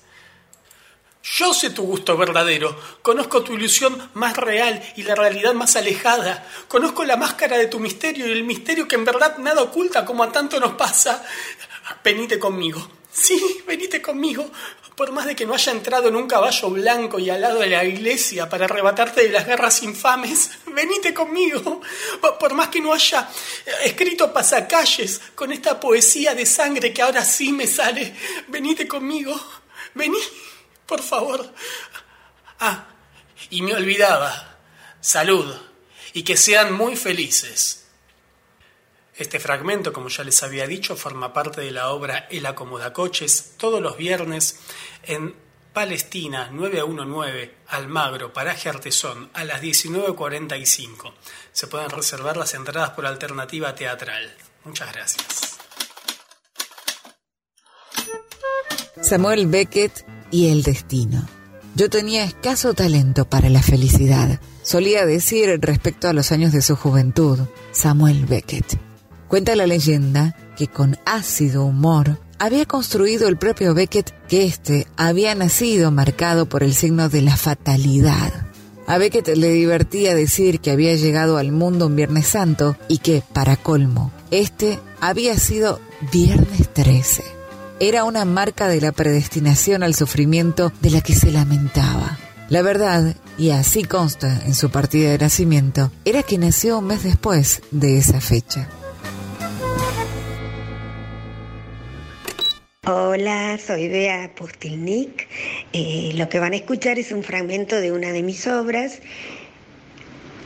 [1.24, 6.48] Yo sé tu gusto verdadero, conozco tu ilusión más real y la realidad más alejada,
[6.68, 10.24] conozco la máscara de tu misterio y el misterio que en verdad nada oculta como
[10.24, 11.24] a tanto nos pasa.
[12.04, 14.50] Venite conmigo, sí, venite conmigo,
[14.96, 17.68] por más de que no haya entrado en un caballo blanco y al lado de
[17.68, 21.82] la iglesia para arrebatarte de las guerras infames, venite conmigo,
[22.40, 23.30] por más que no haya
[23.84, 28.16] escrito pasacalles con esta poesía de sangre que ahora sí me sale,
[28.48, 29.40] venite conmigo,
[29.96, 30.20] vení
[30.92, 31.54] por favor.
[32.60, 32.86] Ah,
[33.50, 34.58] y me olvidaba.
[35.00, 35.56] Salud.
[36.12, 37.81] Y que sean muy felices.
[39.18, 43.82] Este fragmento, como ya les había dicho, forma parte de la obra El Acomodacoches todos
[43.82, 44.60] los viernes
[45.04, 45.36] en
[45.74, 51.14] Palestina 919 Almagro, paraje Artesón, a las 19.45.
[51.52, 54.36] Se pueden reservar las entradas por alternativa teatral.
[54.66, 55.58] Muchas gracias.
[59.02, 61.28] Samuel Beckett y el destino.
[61.76, 66.76] Yo tenía escaso talento para la felicidad, solía decir respecto a los años de su
[66.76, 67.40] juventud,
[67.72, 68.91] Samuel Beckett.
[69.32, 75.34] Cuenta la leyenda que con ácido humor había construido el propio Beckett que éste había
[75.36, 78.34] nacido marcado por el signo de la fatalidad.
[78.88, 83.24] A Beckett le divertía decir que había llegado al mundo un Viernes Santo y que,
[83.32, 85.80] para colmo, este había sido
[86.12, 87.24] Viernes 13
[87.80, 92.20] era una marca de la predestinación al sufrimiento de la que se lamentaba.
[92.50, 97.04] La verdad, y así consta en su partida de nacimiento, era que nació un mes
[97.04, 98.68] después de esa fecha.
[102.94, 105.26] Hola, soy Bea Pustilnik.
[105.72, 109.00] Eh, lo que van a escuchar es un fragmento de una de mis obras,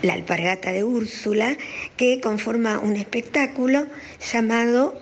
[0.03, 1.57] La alpargata de Úrsula,
[1.97, 3.87] que conforma un espectáculo
[4.31, 4.93] llamado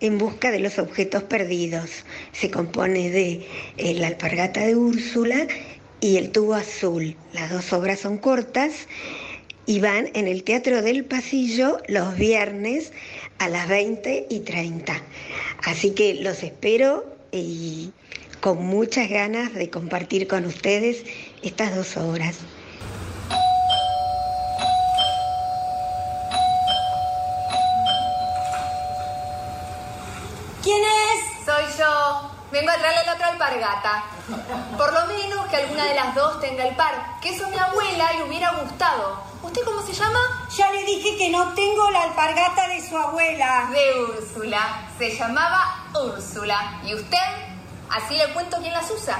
[0.00, 2.04] en busca de los objetos perdidos.
[2.32, 3.46] Se compone de
[3.78, 5.46] eh, La alpargata de Úrsula
[6.02, 7.16] y El tubo azul.
[7.32, 8.72] Las dos obras son cortas
[9.66, 12.92] y van en el Teatro del Pasillo los viernes
[13.38, 15.00] a las 20 y 30.
[15.64, 17.92] Así que los espero y
[18.40, 21.04] con muchas ganas de compartir con ustedes
[21.42, 22.38] estas dos obras.
[30.62, 31.46] ¿Quién es?
[31.46, 32.30] Soy yo.
[32.52, 33.09] Vengo a traerle
[33.40, 34.04] alpargata.
[34.76, 37.18] Por lo menos que alguna de las dos tenga el par.
[37.20, 39.22] Que eso mi abuela le hubiera gustado.
[39.42, 40.20] ¿Usted cómo se llama?
[40.54, 43.70] Ya le dije que no tengo la alpargata de su abuela.
[43.72, 44.88] De Úrsula.
[44.98, 46.80] Se llamaba Úrsula.
[46.84, 47.18] ¿Y usted?
[47.88, 49.18] Así le cuento quién las usa.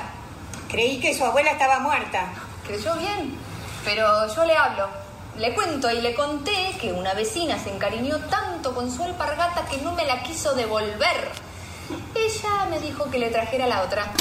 [0.68, 2.26] Creí que su abuela estaba muerta.
[2.66, 3.38] Creyó bien.
[3.84, 4.88] Pero yo le hablo.
[5.38, 9.78] Le cuento y le conté que una vecina se encariñó tanto con su alpargata que
[9.78, 11.49] no me la quiso devolver.
[12.14, 14.12] Ella me dijo que le trajera la otra.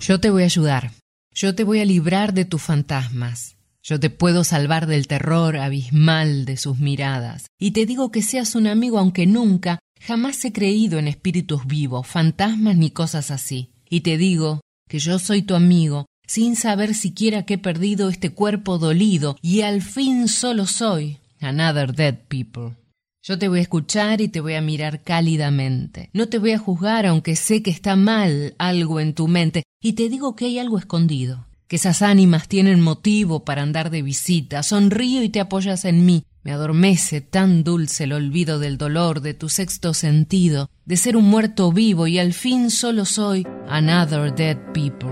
[0.00, 0.92] Yo te voy a ayudar.
[1.34, 3.56] Yo te voy a librar de tus fantasmas.
[3.82, 7.46] Yo te puedo salvar del terror abismal de sus miradas.
[7.58, 12.06] Y te digo que seas un amigo aunque nunca, jamás he creído en espíritus vivos,
[12.06, 13.70] fantasmas ni cosas así.
[13.88, 18.30] Y te digo que yo soy tu amigo, sin saber siquiera que he perdido este
[18.30, 22.74] cuerpo dolido y al fin solo soy another dead people.
[23.22, 26.10] Yo te voy a escuchar y te voy a mirar cálidamente.
[26.12, 29.94] No te voy a juzgar aunque sé que está mal algo en tu mente y
[29.94, 31.46] te digo que hay algo escondido.
[31.66, 34.62] que esas ánimas tienen motivo para andar de visita.
[34.62, 36.24] Sonrío y te apoyas en mí.
[36.42, 41.26] Me adormece tan dulce el olvido del dolor, de tu sexto sentido, de ser un
[41.26, 45.10] muerto vivo y al fin solo soy another dead people.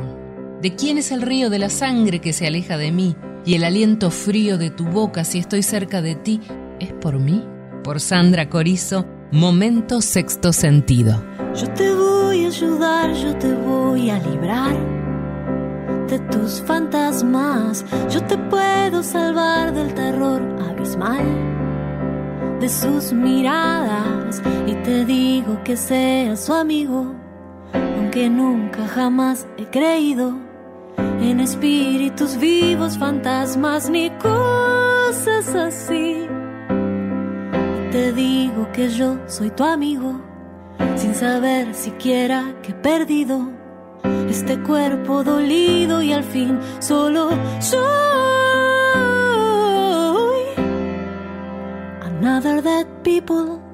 [0.62, 3.14] ¿De quién es el río de la sangre que se aleja de mí?
[3.44, 6.40] Y el aliento frío de tu boca si estoy cerca de ti,
[6.80, 7.44] ¿es por mí?
[7.86, 11.22] Por Sandra Corizo, Momento Sexto Sentido.
[11.54, 14.74] Yo te voy a ayudar, yo te voy a librar
[16.08, 17.84] de tus fantasmas.
[18.10, 21.24] Yo te puedo salvar del terror abismal
[22.58, 27.14] de sus miradas y te digo que seas su amigo,
[27.72, 30.36] aunque nunca jamás he creído
[31.20, 36.25] en espíritus vivos, fantasmas ni cosas así.
[37.90, 40.20] Te digo que yo soy tu amigo,
[40.96, 43.50] sin saber siquiera que he perdido
[44.28, 47.30] este cuerpo dolido y al fin solo
[47.60, 47.86] soy
[52.02, 53.65] another dead people.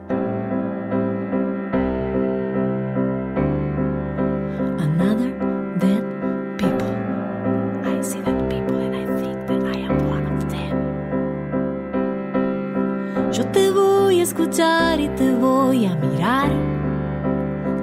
[14.53, 16.53] Y te voy a mirar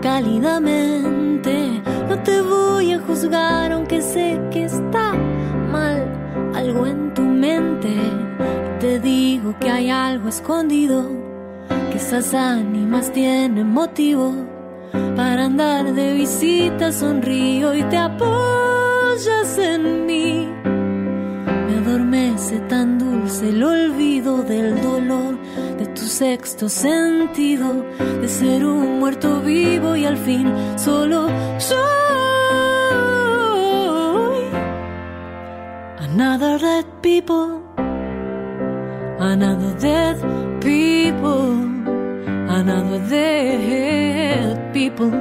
[0.04, 1.82] cálidamente.
[2.08, 5.16] No te voy a juzgar aunque sé que está
[5.72, 6.06] mal
[6.54, 7.90] algo en tu mente.
[8.80, 11.10] Te digo que hay algo escondido,
[11.92, 14.36] que esas ánimas tienen motivo
[15.16, 16.92] para andar de visita.
[16.92, 20.59] Sonrío y te apoyas en mí.
[21.90, 25.36] Me adormece tan dulce el olvido del dolor
[25.80, 27.84] de tu sexto sentido,
[28.22, 31.80] de ser un muerto vivo y al fin solo soy.
[35.98, 37.64] Another dead people,
[39.20, 40.16] another dead
[40.62, 41.56] people,
[42.50, 45.12] another dead people,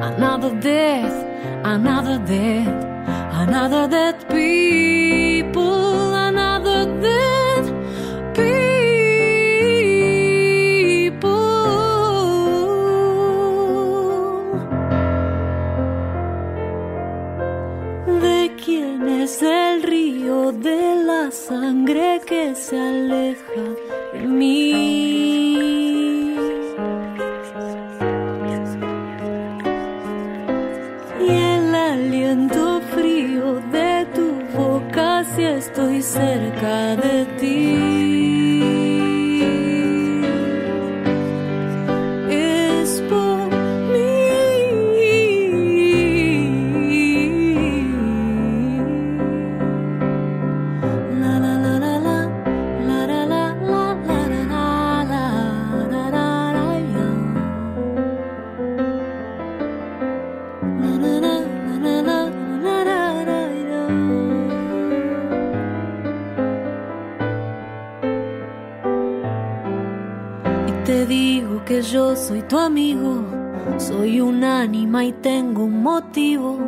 [0.00, 1.26] another death,
[1.62, 2.86] another death,
[3.34, 6.05] another dead people,
[21.66, 23.64] sangre que se aleja
[24.12, 24.70] de mí?
[31.28, 33.46] Y el aliento frío
[33.76, 37.75] de tu boca si estoy cerca de ti.
[71.76, 73.22] Que yo soy tu amigo,
[73.76, 76.58] soy un ánima y tengo un motivo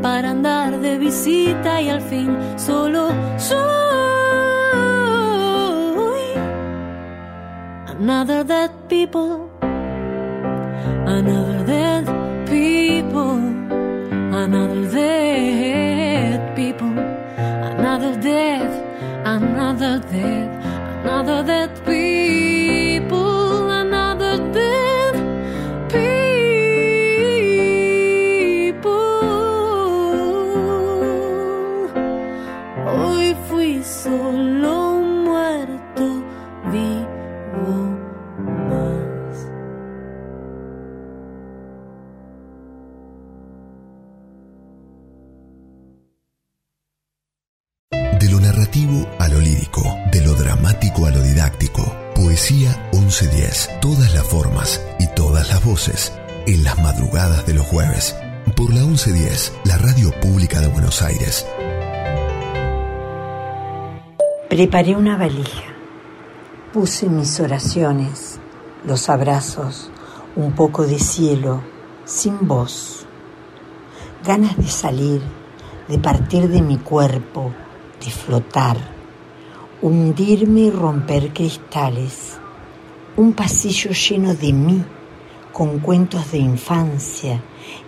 [0.00, 3.60] para andar de visita y al fin solo soy
[7.88, 9.50] another dead people,
[11.06, 12.06] another dead
[12.46, 13.38] people,
[14.32, 16.96] another dead people,
[17.70, 18.72] another death,
[19.26, 20.64] another death,
[21.04, 23.33] another dead people,
[53.54, 53.80] 1110.
[53.80, 56.12] Todas las formas y todas las voces.
[56.46, 58.16] En las madrugadas de los jueves.
[58.56, 61.46] Por la 1110, la radio pública de Buenos Aires.
[64.50, 65.72] Preparé una valija.
[66.72, 68.40] Puse mis oraciones,
[68.84, 69.90] los abrazos,
[70.34, 71.62] un poco de cielo,
[72.04, 73.06] sin voz.
[74.26, 75.22] Ganas de salir,
[75.88, 77.52] de partir de mi cuerpo,
[78.04, 78.76] de flotar,
[79.80, 82.33] hundirme y romper cristales.
[83.16, 84.84] Un pasillo lleno de mí,
[85.52, 87.40] con cuentos de infancia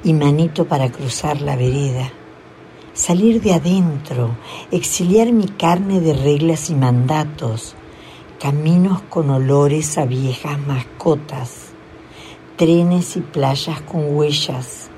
[0.05, 2.12] y manito para cruzar la vereda.
[2.93, 4.37] salir de adentro,
[4.70, 7.74] exiliar mi carne de reglas y mandatos,
[8.41, 11.72] caminos con olores a viejas mascotas,
[12.57, 14.89] trenes y playas con huellas,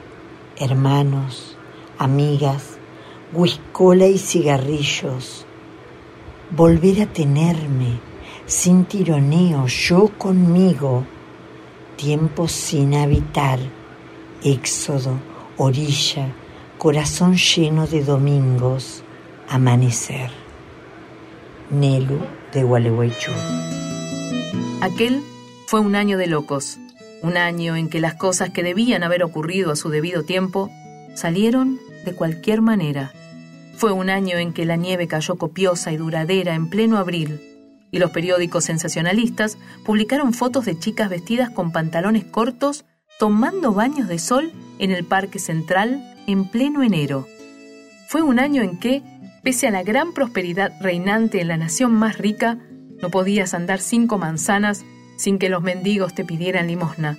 [0.59, 1.57] hermanos,
[1.97, 2.79] amigas,
[3.33, 5.47] huiscola y cigarrillos,
[6.51, 7.99] volver a tenerme,
[8.49, 11.05] sin tironeo, yo conmigo,
[11.97, 13.59] tiempo sin habitar,
[14.43, 15.21] éxodo,
[15.59, 16.33] orilla,
[16.79, 19.05] corazón lleno de domingos,
[19.51, 20.31] amanecer.
[21.71, 22.19] Nelu
[22.55, 23.33] de Gualeguaychú.
[24.81, 25.23] Aquel
[25.67, 26.79] fue un año de locos,
[27.23, 30.71] un año en que las cosas que debían haber ocurrido a su debido tiempo
[31.15, 33.13] salieron de cualquier manera.
[33.77, 37.48] Fue un año en que la nieve cayó copiosa y duradera en pleno abril,
[37.91, 42.85] y los periódicos sensacionalistas publicaron fotos de chicas vestidas con pantalones cortos
[43.19, 47.27] tomando baños de sol en el Parque Central en pleno enero.
[48.09, 49.03] Fue un año en que,
[49.43, 52.59] pese a la gran prosperidad reinante en la nación más rica,
[53.03, 54.85] no podías andar cinco manzanas
[55.17, 57.19] sin que los mendigos te pidieran limosna,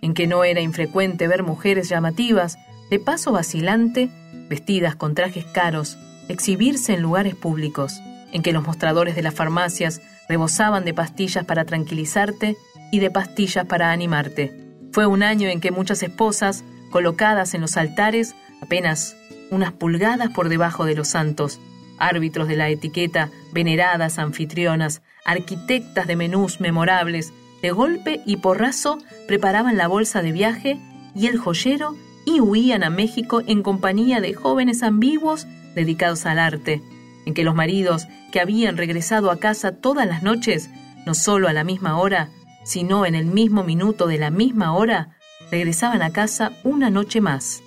[0.00, 2.58] en que no era infrecuente ver mujeres llamativas,
[2.90, 4.10] de paso vacilante,
[4.48, 5.98] vestidas con trajes caros,
[6.28, 8.00] exhibirse en lugares públicos,
[8.32, 12.56] en que los mostradores de las farmacias rebosaban de pastillas para tranquilizarte
[12.92, 14.52] y de pastillas para animarte.
[14.92, 19.16] Fue un año en que muchas esposas, colocadas en los altares, apenas
[19.50, 21.60] unas pulgadas por debajo de los santos,
[21.98, 29.76] árbitros de la etiqueta, veneradas anfitrionas, arquitectas de menús memorables, de golpe y porrazo preparaban
[29.76, 30.78] la bolsa de viaje
[31.14, 36.82] y el joyero y huían a México en compañía de jóvenes ambiguos dedicados al arte,
[37.26, 40.70] en que los maridos que habían regresado a casa todas las noches,
[41.04, 42.30] no solo a la misma hora,
[42.64, 45.10] sino en el mismo minuto de la misma hora,
[45.50, 47.62] regresaban a casa una noche más.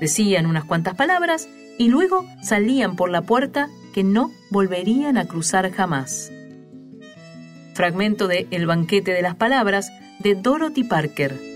[0.00, 1.48] Decían unas cuantas palabras
[1.78, 6.30] y luego salían por la puerta que no volverían a cruzar jamás.
[7.74, 9.90] Fragmento de El banquete de las palabras
[10.20, 11.53] de Dorothy Parker.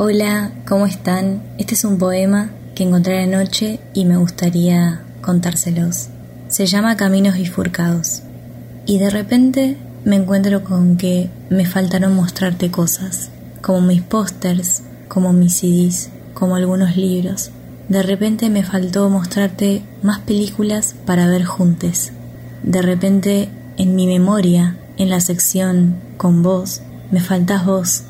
[0.00, 1.42] Hola, ¿cómo están?
[1.58, 6.06] Este es un poema que encontré anoche y me gustaría contárselos.
[6.46, 8.22] Se llama Caminos bifurcados.
[8.86, 13.30] Y de repente me encuentro con que me faltaron mostrarte cosas,
[13.60, 17.50] como mis pósters, como mis CDs, como algunos libros.
[17.88, 22.12] De repente me faltó mostrarte más películas para ver juntes.
[22.62, 28.04] De repente en mi memoria, en la sección con vos, me faltas vos.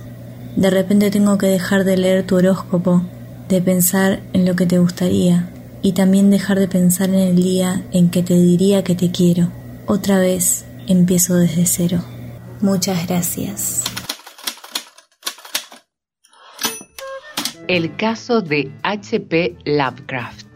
[0.56, 3.02] De repente tengo que dejar de leer tu horóscopo,
[3.48, 5.50] de pensar en lo que te gustaría
[5.82, 9.48] y también dejar de pensar en el día en que te diría que te quiero.
[9.86, 12.04] Otra vez empiezo desde cero.
[12.60, 13.84] Muchas gracias.
[17.68, 19.56] El caso de H.P.
[19.64, 20.46] Lovecraft.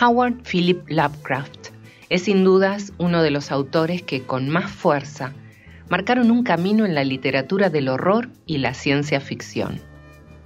[0.00, 1.68] Howard Philip Lovecraft
[2.08, 5.32] es sin dudas uno de los autores que con más fuerza
[5.88, 9.80] marcaron un camino en la literatura del horror y la ciencia ficción.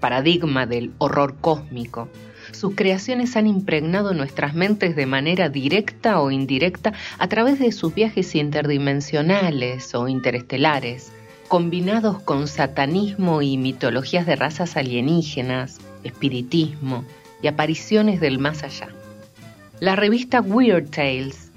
[0.01, 2.09] Paradigma del horror cósmico,
[2.53, 7.95] sus creaciones han impregnado nuestras mentes de manera directa o indirecta a través de sus
[7.95, 11.13] viajes interdimensionales o interestelares,
[11.49, 17.05] combinados con satanismo y mitologías de razas alienígenas, espiritismo
[17.43, 18.89] y apariciones del más allá.
[19.81, 21.51] La revista Weird Tales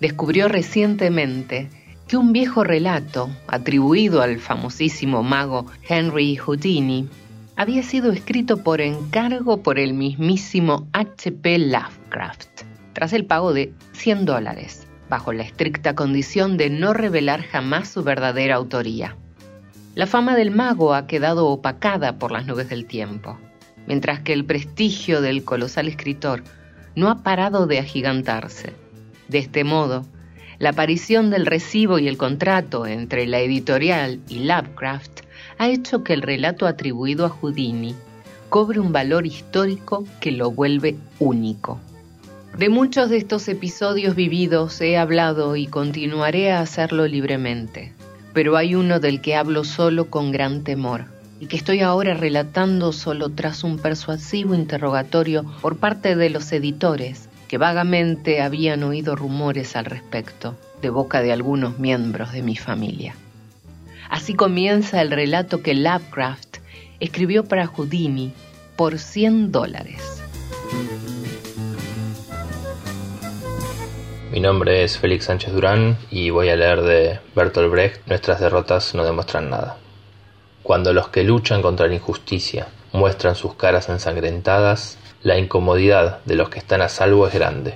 [0.00, 1.70] descubrió recientemente
[2.08, 7.06] que un viejo relato atribuido al famosísimo mago Henry Houdini
[7.54, 11.58] había sido escrito por encargo por el mismísimo H.P.
[11.58, 12.62] Lovecraft,
[12.94, 18.02] tras el pago de 100 dólares, bajo la estricta condición de no revelar jamás su
[18.02, 19.16] verdadera autoría.
[19.94, 23.38] La fama del mago ha quedado opacada por las nubes del tiempo,
[23.86, 26.42] mientras que el prestigio del colosal escritor
[26.94, 28.72] no ha parado de agigantarse.
[29.28, 30.06] De este modo,
[30.58, 35.20] la aparición del recibo y el contrato entre la editorial y Lovecraft
[35.58, 37.94] ha hecho que el relato atribuido a Houdini
[38.48, 41.78] cobre un valor histórico que lo vuelve único.
[42.56, 47.92] De muchos de estos episodios vividos he hablado y continuaré a hacerlo libremente,
[48.32, 51.04] pero hay uno del que hablo solo con gran temor
[51.40, 57.27] y que estoy ahora relatando solo tras un persuasivo interrogatorio por parte de los editores
[57.48, 63.14] que vagamente habían oído rumores al respecto de boca de algunos miembros de mi familia.
[64.10, 66.58] Así comienza el relato que Lovecraft
[67.00, 68.32] escribió para Houdini
[68.76, 70.22] por 100 dólares.
[74.30, 78.94] Mi nombre es Félix Sánchez Durán y voy a leer de Bertolt Brecht Nuestras derrotas
[78.94, 79.78] no demuestran nada.
[80.62, 86.48] Cuando los que luchan contra la injusticia muestran sus caras ensangrentadas, la incomodidad de los
[86.48, 87.74] que están a salvo es grande.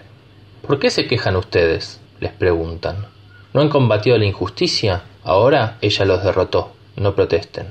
[0.66, 2.01] ¿Por qué se quejan ustedes?
[2.20, 3.07] les preguntan.
[3.53, 5.03] ¿No han combatido la injusticia?
[5.24, 6.72] Ahora ella los derrotó.
[6.97, 7.66] No protesten.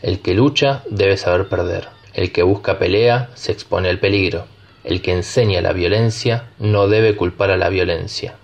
[0.00, 1.88] El que lucha debe saber perder.
[2.14, 4.46] El que busca pelea se expone al peligro.
[4.84, 8.36] El que enseña la violencia no debe culpar a la violencia.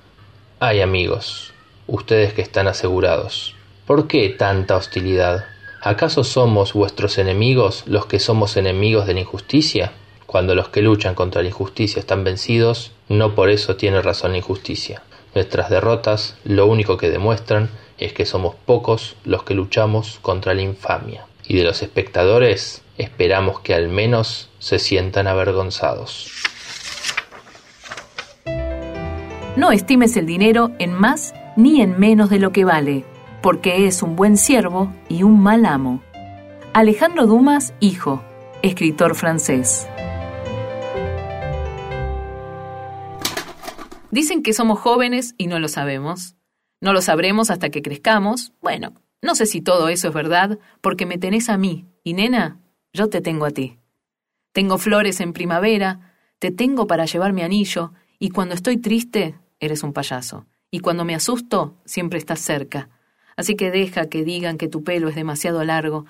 [0.60, 1.54] Ay amigos,
[1.86, 3.54] ustedes que están asegurados,
[3.86, 5.46] ¿por qué tanta hostilidad?
[5.80, 9.92] ¿Acaso somos vuestros enemigos los que somos enemigos de la injusticia?
[10.26, 14.38] Cuando los que luchan contra la injusticia están vencidos, no por eso tiene razón la
[14.38, 15.02] injusticia.
[15.34, 20.62] Nuestras derrotas lo único que demuestran es que somos pocos los que luchamos contra la
[20.62, 21.26] infamia.
[21.46, 26.30] Y de los espectadores esperamos que al menos se sientan avergonzados.
[29.56, 33.04] No estimes el dinero en más ni en menos de lo que vale,
[33.42, 36.02] porque es un buen siervo y un mal amo.
[36.74, 38.22] Alejandro Dumas, hijo,
[38.62, 39.88] escritor francés.
[44.11, 46.36] Dicen que somos jóvenes y no lo sabemos.
[46.80, 48.52] No lo sabremos hasta que crezcamos.
[48.61, 52.61] Bueno, no sé si todo eso es verdad, porque me tenés a mí, y nena,
[52.92, 53.78] yo te tengo a ti.
[54.52, 59.82] Tengo flores en primavera, te tengo para llevar mi anillo, y cuando estoy triste, eres
[59.82, 60.46] un payaso.
[60.70, 62.88] Y cuando me asusto, siempre estás cerca.
[63.36, 66.07] Así que deja que digan que tu pelo es demasiado largo.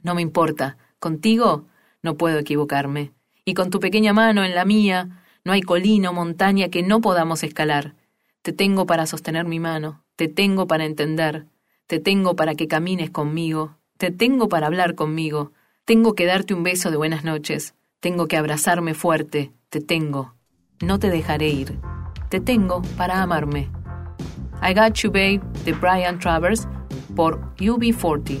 [0.00, 0.76] No me importa.
[0.98, 1.66] Contigo
[2.02, 3.12] no puedo equivocarme.
[3.44, 7.00] Y con tu pequeña mano en la mía, no hay colina o montaña que no
[7.00, 7.94] podamos escalar.
[8.42, 11.46] Te tengo para sostener mi mano, te tengo para entender,
[11.86, 15.52] te tengo para que camines conmigo, te tengo para hablar conmigo,
[15.84, 20.34] tengo que darte un beso de buenas noches, tengo que abrazarme fuerte, te tengo,
[20.80, 21.78] no te dejaré ir,
[22.28, 23.70] te tengo para amarme.
[24.62, 26.66] I Got You Babe de Brian Travers
[27.14, 28.40] por UB40.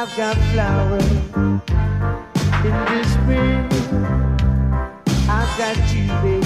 [0.00, 1.10] I've got flowers
[2.64, 3.66] in the spring.
[5.28, 6.37] I've got you, baby.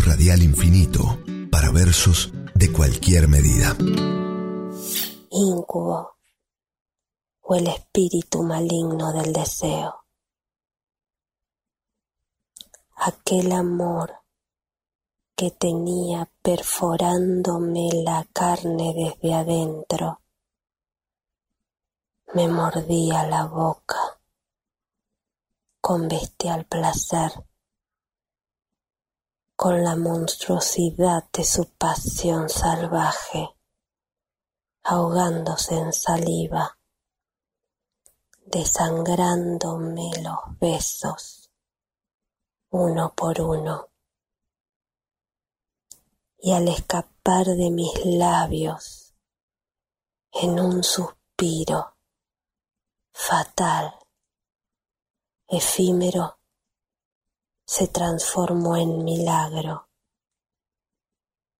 [0.00, 1.18] Radial infinito
[1.50, 3.76] para versos de cualquier medida.
[5.30, 6.16] Incubo
[7.42, 10.04] o el espíritu maligno del deseo.
[12.96, 14.22] Aquel amor
[15.36, 20.20] que tenía perforándome la carne desde adentro.
[22.34, 24.20] Me mordía la boca
[25.80, 27.32] con bestial placer,
[29.56, 33.54] con la monstruosidad de su pasión salvaje,
[34.82, 36.78] ahogándose en saliva,
[38.46, 41.50] desangrándome los besos,
[42.70, 43.88] uno por uno.
[46.38, 49.14] Y al escapar de mis labios
[50.32, 51.96] en un suspiro
[53.12, 53.94] fatal,
[55.46, 56.41] efímero,
[57.64, 59.88] se transformó en milagro,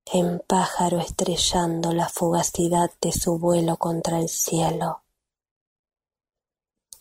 [0.05, 5.05] en pájaro estrellando la fugacidad de su vuelo contra el cielo,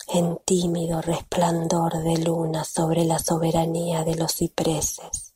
[0.07, 5.33] en tímido resplandor de luna sobre la soberanía de los cipreses.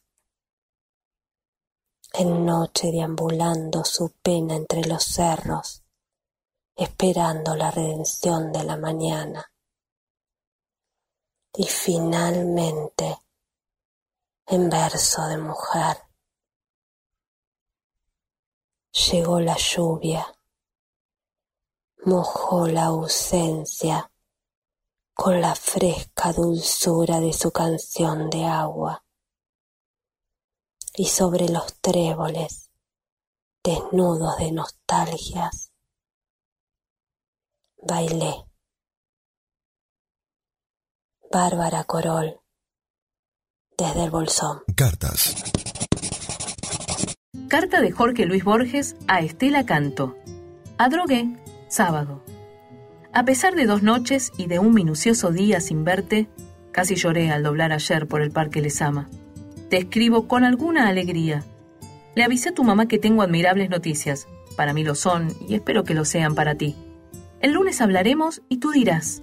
[2.13, 5.83] En noche deambulando su pena entre los cerros,
[6.75, 9.51] esperando la redención de la mañana.
[11.53, 13.17] Y finalmente,
[14.47, 15.97] en verso de mujer,
[18.91, 20.25] llegó la lluvia,
[22.05, 24.11] mojó la ausencia
[25.13, 29.03] con la fresca dulzura de su canción de agua.
[30.97, 32.69] Y sobre los tréboles,
[33.63, 35.71] desnudos de nostalgias,
[37.81, 38.45] bailé.
[41.31, 42.39] Bárbara Corol,
[43.77, 44.59] desde el Bolsón.
[44.75, 45.35] Cartas.
[47.47, 50.15] Carta de Jorge Luis Borges a Estela Canto.
[50.77, 51.35] Adrogué,
[51.67, 52.23] sábado.
[53.13, 56.27] A pesar de dos noches y de un minucioso día sin verte,
[56.71, 59.09] casi lloré al doblar ayer por el Parque Lesama.
[59.69, 61.43] Te escribo con alguna alegría.
[62.15, 64.27] Le avisé a tu mamá que tengo admirables noticias.
[64.55, 66.75] Para mí lo son y espero que lo sean para ti.
[67.41, 69.21] El lunes hablaremos y tú dirás.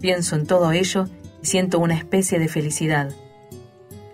[0.00, 1.08] Pienso en todo ello
[1.42, 3.14] y siento una especie de felicidad.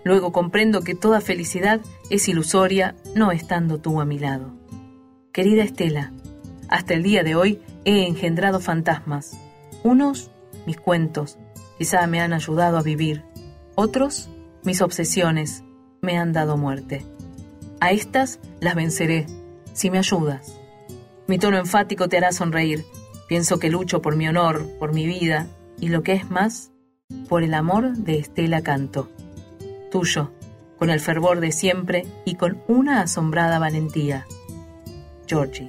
[0.05, 4.53] Luego comprendo que toda felicidad es ilusoria no estando tú a mi lado.
[5.33, 6.13] Querida Estela,
[6.69, 9.35] hasta el día de hoy he engendrado fantasmas.
[9.83, 10.29] Unos,
[10.67, 11.39] mis cuentos,
[11.79, 13.23] quizá me han ayudado a vivir.
[13.73, 14.29] Otros,
[14.63, 15.63] mis obsesiones
[16.03, 17.03] me han dado muerte.
[17.79, 19.25] A estas las venceré,
[19.73, 20.55] si me ayudas.
[21.27, 22.85] Mi tono enfático te hará sonreír.
[23.27, 25.47] Pienso que lucho por mi honor, por mi vida
[25.79, 26.71] y lo que es más,
[27.27, 29.09] por el amor de Estela Canto.
[29.95, 30.33] Tuyo,
[30.77, 34.27] con el fervor de siempre y con una asombrada valentía.
[35.25, 35.67] Georgie.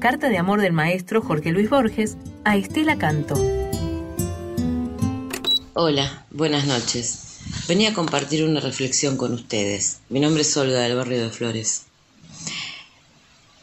[0.00, 3.34] Carta de amor del maestro Jorge Luis Borges a Estela Canto.
[5.72, 7.38] Hola, buenas noches.
[7.66, 10.00] Venía a compartir una reflexión con ustedes.
[10.10, 11.84] Mi nombre es Olga del barrio de Flores.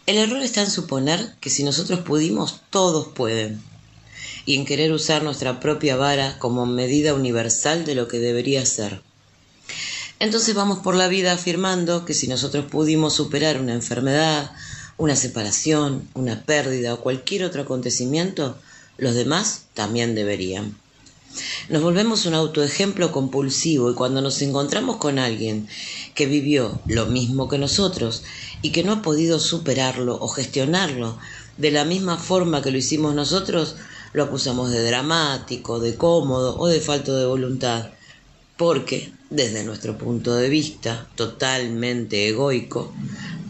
[0.08, 3.62] El error está en suponer que si nosotros pudimos, todos pueden,
[4.48, 9.08] y en querer usar nuestra propia vara como medida universal de lo que debería ser.
[10.20, 14.52] Entonces vamos por la vida afirmando que si nosotros pudimos superar una enfermedad,
[14.98, 18.58] una separación, una pérdida o cualquier otro acontecimiento,
[18.98, 20.78] los demás también deberían.
[21.70, 25.70] Nos volvemos un autoejemplo compulsivo y cuando nos encontramos con alguien
[26.16, 28.24] que vivió lo mismo que nosotros
[28.62, 31.18] y que no ha podido superarlo o gestionarlo
[31.58, 33.76] de la misma forma que lo hicimos nosotros,
[34.12, 37.92] lo acusamos de dramático, de cómodo o de falta de voluntad.
[38.60, 42.94] Porque, desde nuestro punto de vista totalmente egoico,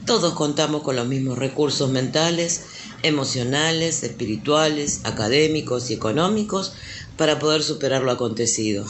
[0.06, 2.65] todos contamos con los mismos recursos mentales,
[3.02, 6.73] emocionales, espirituales, académicos y económicos
[7.18, 8.86] para poder superar lo acontecido.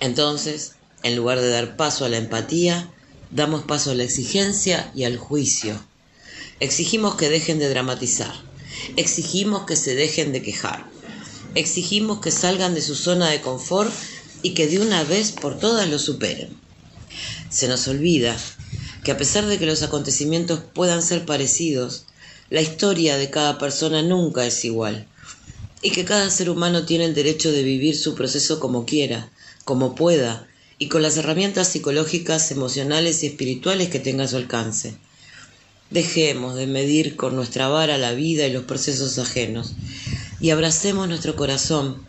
[0.00, 0.72] Entonces,
[1.04, 2.92] en lugar de dar paso a la empatía,
[3.30, 5.80] damos paso a la exigencia y al juicio.
[6.58, 8.34] Exigimos que dejen de dramatizar,
[8.96, 10.90] exigimos que se dejen de quejar,
[11.54, 13.92] exigimos que salgan de su zona de confort
[14.42, 16.50] y que de una vez por todas lo superen.
[17.50, 18.36] Se nos olvida
[19.04, 22.04] que a pesar de que los acontecimientos puedan ser parecidos,
[22.50, 25.06] la historia de cada persona nunca es igual
[25.82, 29.30] y que cada ser humano tiene el derecho de vivir su proceso como quiera,
[29.64, 30.46] como pueda,
[30.78, 34.96] y con las herramientas psicológicas, emocionales y espirituales que tenga a su alcance.
[35.90, 39.74] Dejemos de medir con nuestra vara la vida y los procesos ajenos.
[40.40, 42.07] y abracemos nuestro corazón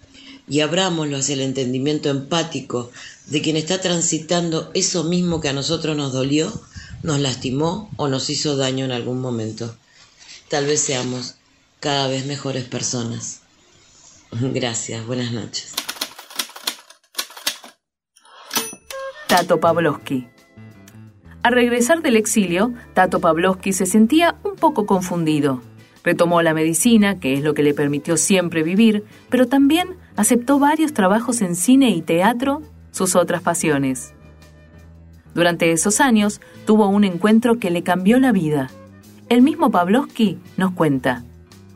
[0.50, 2.92] y abrámoslo hacia el entendimiento empático
[3.28, 6.52] de quien está transitando eso mismo que a nosotros nos dolió,
[7.04, 9.76] nos lastimó o nos hizo daño en algún momento.
[10.50, 11.36] Tal vez seamos
[11.80, 13.42] cada vez mejores personas.
[14.32, 15.74] Gracias, buenas noches.
[19.28, 20.28] Tato Pavlovsky.
[21.44, 25.62] Al regresar del exilio, Tato Pavlovsky se sentía un poco confundido.
[26.04, 30.94] Retomó la medicina, que es lo que le permitió siempre vivir, pero también aceptó varios
[30.94, 34.14] trabajos en cine y teatro, sus otras pasiones.
[35.34, 38.70] Durante esos años tuvo un encuentro que le cambió la vida.
[39.30, 41.24] El mismo Pavlovsky nos cuenta.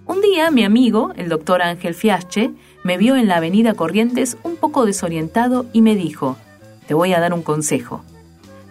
[0.05, 2.51] Un día mi amigo, el doctor Ángel Fiasche,
[2.83, 6.35] me vio en la avenida Corrientes un poco desorientado y me dijo,
[6.85, 8.03] te voy a dar un consejo.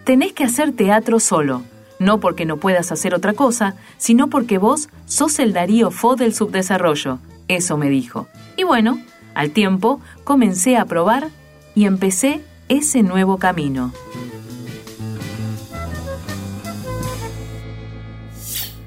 [0.05, 1.63] Tenés que hacer teatro solo,
[1.99, 6.35] no porque no puedas hacer otra cosa, sino porque vos sos el Darío Fo del
[6.35, 7.21] subdesarrollo.
[7.49, 8.29] Eso me dijo.
[8.59, 8.99] Y bueno,
[9.35, 11.31] al tiempo comencé a probar
[11.75, 13.93] y empecé ese nuevo camino.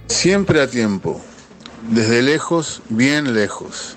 [0.07, 1.21] Siempre a tiempo,
[1.89, 3.95] desde lejos, bien lejos,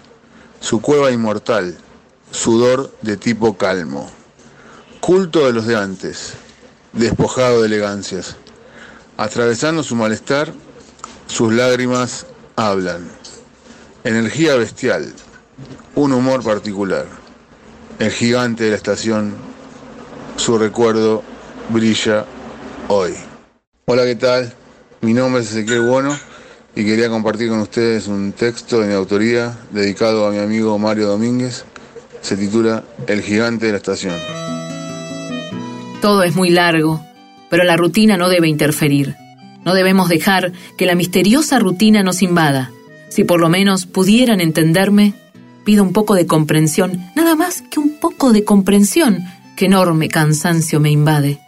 [0.60, 1.78] su cueva inmortal,
[2.30, 4.10] sudor de tipo calmo,
[5.00, 6.34] culto de los de antes,
[6.92, 8.36] despojado de elegancias,
[9.16, 10.52] atravesando su malestar,
[11.26, 12.26] sus lágrimas
[12.56, 13.08] hablan,
[14.04, 15.14] energía bestial,
[15.94, 17.06] un humor particular,
[17.98, 19.34] el gigante de la estación,
[20.36, 21.22] su recuerdo
[21.70, 22.24] brilla
[22.88, 23.12] hoy.
[23.86, 24.52] Hola, ¿qué tal?
[25.00, 26.16] Mi nombre es Ezequiel Bono
[26.74, 31.08] y quería compartir con ustedes un texto de mi autoría dedicado a mi amigo Mario
[31.08, 31.64] Domínguez.
[32.20, 34.14] Se titula El gigante de la estación.
[36.00, 37.04] Todo es muy largo,
[37.50, 39.16] pero la rutina no debe interferir.
[39.64, 42.70] No debemos dejar que la misteriosa rutina nos invada.
[43.08, 45.14] Si por lo menos pudieran entenderme,
[45.68, 50.80] pido un poco de comprensión, nada más que un poco de comprensión, que enorme cansancio
[50.80, 51.40] me invade.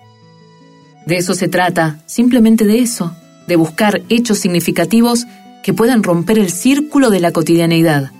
[1.07, 3.17] De eso se trata, simplemente de eso
[3.47, 5.27] de buscar hechos significativos
[5.63, 8.13] que puedan romper el círculo de la cotidianeidad.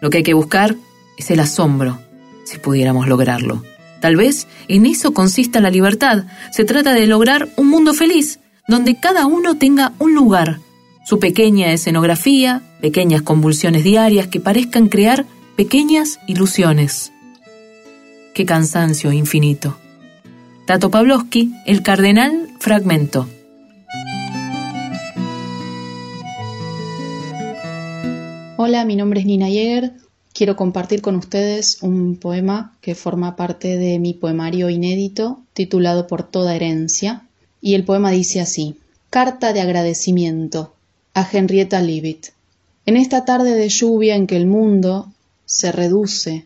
[0.00, 0.76] Lo que hay que buscar
[1.18, 1.98] es el asombro,
[2.44, 3.64] si pudiéramos lograrlo.
[4.00, 6.26] Tal vez en eso consista la libertad.
[6.52, 8.38] Se trata de lograr un mundo feliz,
[8.68, 10.60] donde cada uno tenga un lugar,
[11.04, 17.12] su pequeña escenografía, pequeñas convulsiones diarias que parezcan crear pequeñas ilusiones.
[18.32, 19.76] Qué cansancio infinito.
[20.66, 23.28] Tato Pavlovsky, El Cardenal, fragmento.
[28.56, 29.92] Hola, mi nombre es Nina Jäger.
[30.32, 36.22] Quiero compartir con ustedes un poema que forma parte de mi poemario inédito titulado Por
[36.22, 37.28] toda herencia.
[37.60, 38.78] Y el poema dice así:
[39.10, 40.73] Carta de agradecimiento
[41.14, 42.30] a Henrietta Leavitt.
[42.86, 45.12] En esta tarde de lluvia en que el mundo
[45.46, 46.44] se reduce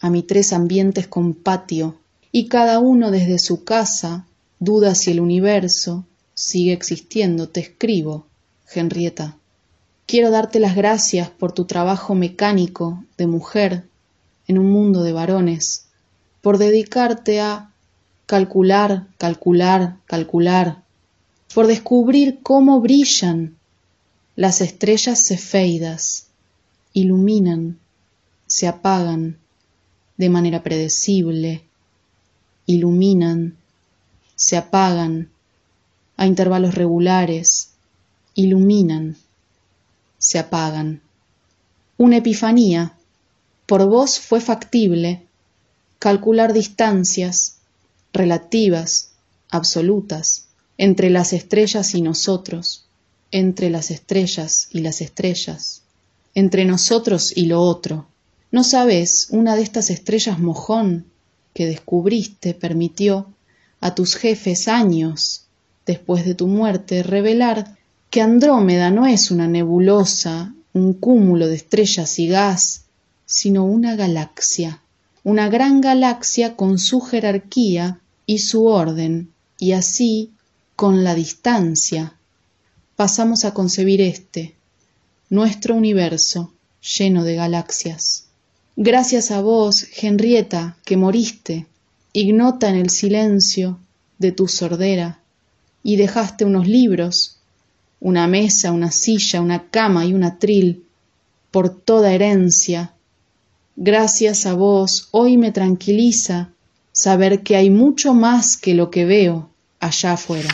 [0.00, 1.96] a mi tres ambientes con patio
[2.32, 4.26] y cada uno desde su casa
[4.58, 8.26] duda si el universo sigue existiendo, te escribo,
[8.74, 9.36] Henrietta.
[10.06, 13.84] Quiero darte las gracias por tu trabajo mecánico de mujer
[14.48, 15.86] en un mundo de varones,
[16.40, 17.70] por dedicarte a
[18.24, 20.82] calcular, calcular, calcular,
[21.54, 23.56] por descubrir cómo brillan
[24.36, 26.28] las estrellas cefeidas,
[26.92, 27.78] iluminan,
[28.46, 29.38] se apagan
[30.16, 31.64] de manera predecible,
[32.66, 33.56] iluminan,
[34.36, 35.30] se apagan
[36.16, 37.70] a intervalos regulares,
[38.34, 39.16] iluminan
[40.18, 41.02] se apagan.
[41.96, 42.94] Una epifanía.
[43.66, 45.26] Por vos fue factible
[45.98, 47.58] calcular distancias
[48.12, 49.12] relativas,
[49.50, 50.46] absolutas,
[50.78, 52.85] entre las estrellas y nosotros,
[53.36, 55.82] entre las estrellas y las estrellas,
[56.34, 58.06] entre nosotros y lo otro.
[58.50, 61.04] ¿No sabes una de estas estrellas mojón
[61.52, 63.26] que descubriste permitió
[63.82, 65.42] a tus jefes años
[65.84, 67.76] después de tu muerte revelar
[68.08, 72.84] que Andrómeda no es una nebulosa, un cúmulo de estrellas y gas,
[73.26, 74.80] sino una galaxia,
[75.24, 80.30] una gran galaxia con su jerarquía y su orden, y así,
[80.74, 82.15] con la distancia,
[82.96, 84.54] pasamos a concebir este,
[85.30, 86.52] nuestro universo,
[86.98, 88.24] lleno de galaxias.
[88.74, 91.66] Gracias a vos, Henrietta, que moriste,
[92.12, 93.78] ignota en el silencio
[94.18, 95.20] de tu sordera,
[95.82, 97.36] y dejaste unos libros
[98.00, 100.84] una mesa, una silla, una cama y un atril,
[101.50, 102.92] por toda herencia.
[103.76, 106.50] Gracias a vos, hoy me tranquiliza
[106.92, 109.50] saber que hay mucho más que lo que veo
[109.80, 110.48] allá afuera.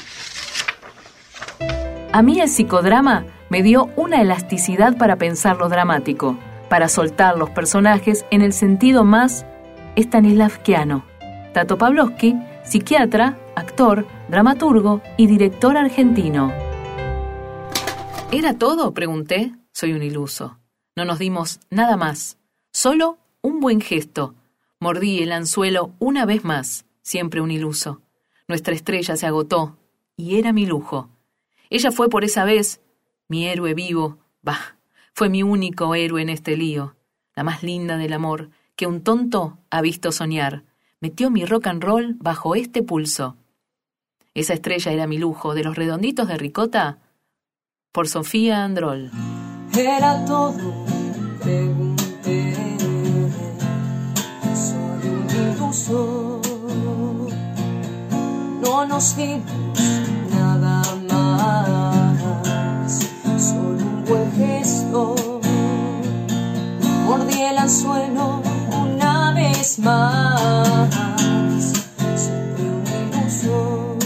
[2.14, 6.36] A mí el psicodrama me dio una elasticidad para pensar lo dramático,
[6.68, 9.46] para soltar los personajes en el sentido más
[9.96, 11.06] stanislavskiano.
[11.54, 16.52] Tato Pavlovsky, psiquiatra, actor, dramaturgo y director argentino.
[18.30, 18.92] ¿Era todo?
[18.92, 19.54] pregunté.
[19.72, 20.58] Soy un iluso.
[20.94, 22.36] No nos dimos nada más.
[22.72, 24.34] Solo un buen gesto.
[24.80, 28.02] Mordí el anzuelo una vez más, siempre un iluso.
[28.48, 29.78] Nuestra estrella se agotó,
[30.14, 31.08] y era mi lujo.
[31.72, 32.82] Ella fue por esa vez
[33.28, 34.76] mi héroe vivo, bah,
[35.14, 36.96] fue mi único héroe en este lío,
[37.34, 40.64] la más linda del amor, que un tonto ha visto soñar.
[41.00, 43.38] Metió mi rock and roll bajo este pulso.
[44.34, 46.98] Esa estrella era mi lujo, de los redonditos de ricota,
[47.90, 49.10] por Sofía Androl.
[49.74, 50.58] Era todo,
[51.42, 51.96] soy un
[58.60, 59.71] no nos dimos
[61.42, 62.92] más,
[63.38, 65.14] solo un buen gesto,
[67.06, 68.40] mordí el anzuelo
[68.84, 70.88] una vez más,
[72.16, 73.96] siempre un iluso,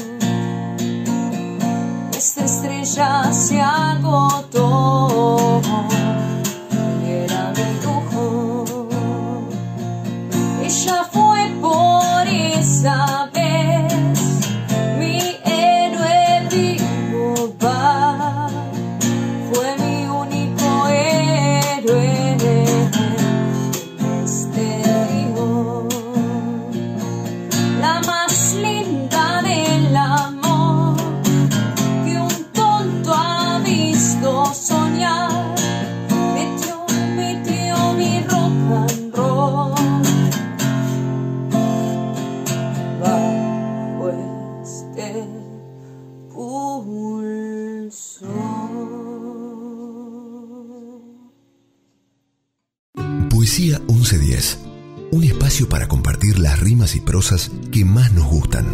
[2.17, 4.66] esta estrella se agotó.
[54.37, 54.59] 1110.
[55.13, 58.67] Un espacio para compartir las rimas y prosas que más nos gustan.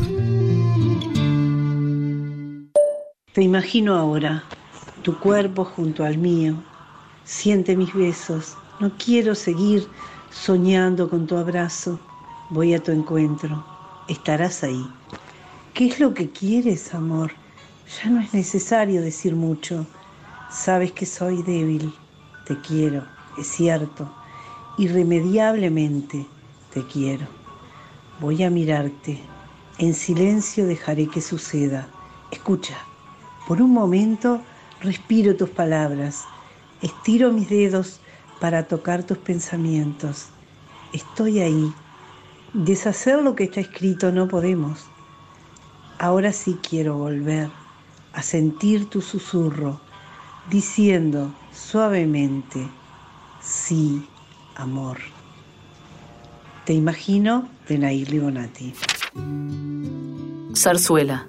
[3.32, 4.44] Te imagino ahora,
[5.02, 6.56] tu cuerpo junto al mío.
[7.24, 8.56] Siente mis besos.
[8.80, 9.86] No quiero seguir
[10.30, 12.00] soñando con tu abrazo.
[12.50, 13.64] Voy a tu encuentro.
[14.08, 14.84] Estarás ahí.
[15.74, 17.32] ¿Qué es lo que quieres, amor?
[18.02, 19.86] Ya no es necesario decir mucho.
[20.50, 21.94] Sabes que soy débil.
[22.46, 23.06] Te quiero,
[23.38, 24.21] es cierto.
[24.78, 26.26] Irremediablemente
[26.72, 27.26] te quiero.
[28.20, 29.22] Voy a mirarte.
[29.78, 31.88] En silencio dejaré que suceda.
[32.30, 32.78] Escucha.
[33.46, 34.40] Por un momento
[34.80, 36.24] respiro tus palabras.
[36.80, 38.00] Estiro mis dedos
[38.40, 40.28] para tocar tus pensamientos.
[40.94, 41.72] Estoy ahí.
[42.54, 44.86] Deshacer lo que está escrito no podemos.
[45.98, 47.50] Ahora sí quiero volver
[48.14, 49.80] a sentir tu susurro,
[50.50, 52.68] diciendo suavemente,
[53.40, 54.06] sí,
[54.56, 54.98] amor.
[56.64, 58.72] Te imagino de Nair Libonati.
[60.54, 61.26] Zarzuela.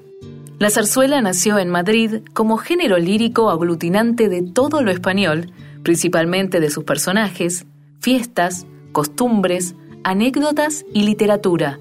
[0.60, 5.52] La zarzuela nació en Madrid como género lírico aglutinante de todo lo español,
[5.84, 7.66] principalmente de sus personajes,
[8.00, 11.80] fiestas, costumbres, anécdotas y literatura.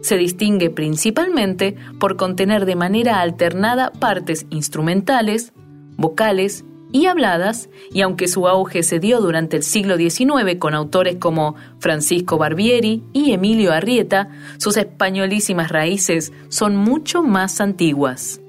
[0.00, 5.52] Se distingue principalmente por contener de manera alternada partes instrumentales,
[5.96, 11.16] vocales y habladas, y aunque su auge se dio durante el siglo XIX con autores
[11.16, 14.28] como Francisco Barbieri y Emilio Arrieta,
[14.58, 18.40] sus españolísimas raíces son mucho más antiguas.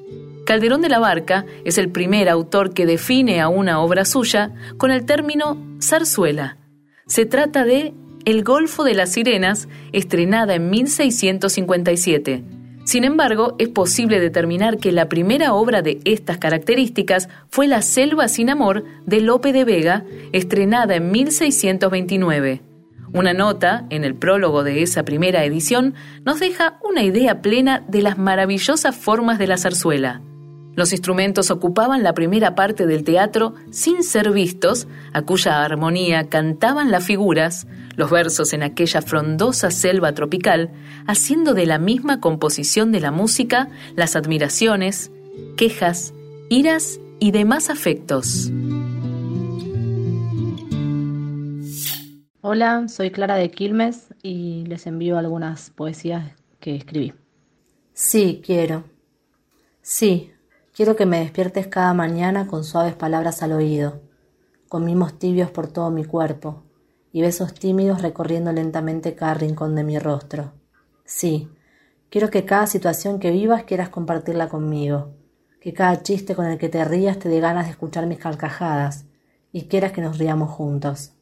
[0.45, 4.91] Calderón de la Barca es el primer autor que define a una obra suya con
[4.91, 6.57] el término zarzuela.
[7.07, 7.93] Se trata de
[8.25, 12.43] El Golfo de las Sirenas, estrenada en 1657.
[12.83, 18.27] Sin embargo, es posible determinar que la primera obra de estas características fue La Selva
[18.27, 20.03] sin Amor de Lope de Vega,
[20.33, 22.61] estrenada en 1629.
[23.13, 25.93] Una nota, en el prólogo de esa primera edición,
[26.25, 30.21] nos deja una idea plena de las maravillosas formas de la zarzuela.
[30.75, 36.89] Los instrumentos ocupaban la primera parte del teatro sin ser vistos, a cuya armonía cantaban
[36.89, 40.71] las figuras, los versos en aquella frondosa selva tropical,
[41.07, 45.11] haciendo de la misma composición de la música las admiraciones,
[45.57, 46.13] quejas,
[46.49, 48.51] iras y demás afectos.
[52.41, 57.13] Hola, soy Clara de Quilmes y les envío algunas poesías que escribí.
[57.93, 58.83] Sí, quiero.
[59.81, 60.31] Sí,
[60.73, 64.01] quiero que me despiertes cada mañana con suaves palabras al oído,
[64.67, 66.63] con mimos tibios por todo mi cuerpo
[67.13, 70.51] y besos tímidos recorriendo lentamente cada rincón de mi rostro.
[71.05, 71.47] Sí,
[72.09, 75.13] quiero que cada situación que vivas quieras compartirla conmigo,
[75.61, 79.05] que cada chiste con el que te rías te dé ganas de escuchar mis carcajadas
[79.51, 81.13] y quieras que nos riamos juntos.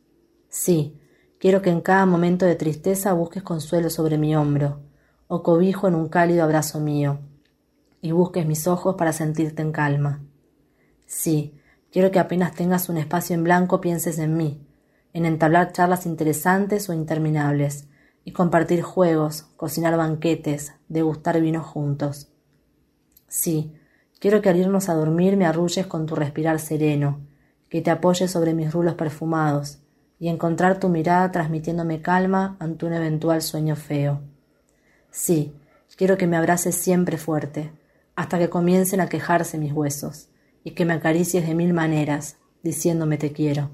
[0.47, 0.97] Sí,
[1.39, 4.79] quiero que en cada momento de tristeza busques consuelo sobre mi hombro,
[5.27, 7.19] o cobijo en un cálido abrazo mío,
[8.01, 10.21] y busques mis ojos para sentirte en calma.
[11.05, 11.59] Sí,
[11.91, 14.65] quiero que apenas tengas un espacio en blanco pienses en mí,
[15.13, 17.87] en entablar charlas interesantes o interminables,
[18.23, 22.31] y compartir juegos, cocinar banquetes, degustar vinos juntos.
[23.27, 23.73] Sí,
[24.19, 27.21] quiero que al irnos a dormir me arrulles con tu respirar sereno,
[27.69, 29.79] que te apoyes sobre mis rulos perfumados,
[30.19, 34.21] y encontrar tu mirada transmitiéndome calma ante un eventual sueño feo.
[35.09, 35.55] Sí,
[35.97, 37.71] quiero que me abraces siempre fuerte,
[38.15, 40.29] hasta que comiencen a quejarse mis huesos,
[40.63, 43.71] y que me acaricies de mil maneras, diciéndome te quiero.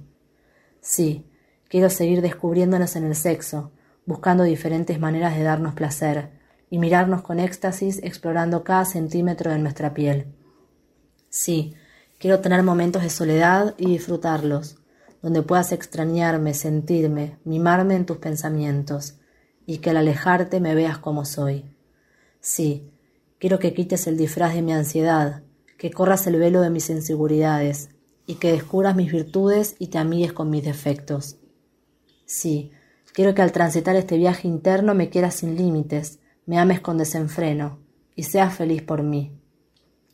[0.80, 1.26] Sí,
[1.70, 3.72] quiero seguir descubriéndonos en el sexo,
[4.06, 6.32] buscando diferentes maneras de darnos placer,
[6.70, 10.28] y mirarnos con éxtasis explorando cada centímetro de nuestra piel.
[11.30, 11.76] Sí,
[12.18, 14.78] quiero tener momentos de soledad y disfrutarlos,
[15.22, 19.16] donde puedas extrañarme, sentirme, mimarme en tus pensamientos,
[19.66, 21.66] y que al alejarte me veas como soy.
[22.40, 22.92] Sí,
[23.40, 25.44] quiero que quites el disfraz de mi ansiedad,
[25.78, 27.90] que corras el velo de mis inseguridades,
[28.26, 31.37] y que descubras mis virtudes y te amigues con mis defectos.
[32.28, 32.72] Sí,
[33.14, 37.80] quiero que al transitar este viaje interno me quieras sin límites, me ames con desenfreno,
[38.16, 39.32] y seas feliz por mí.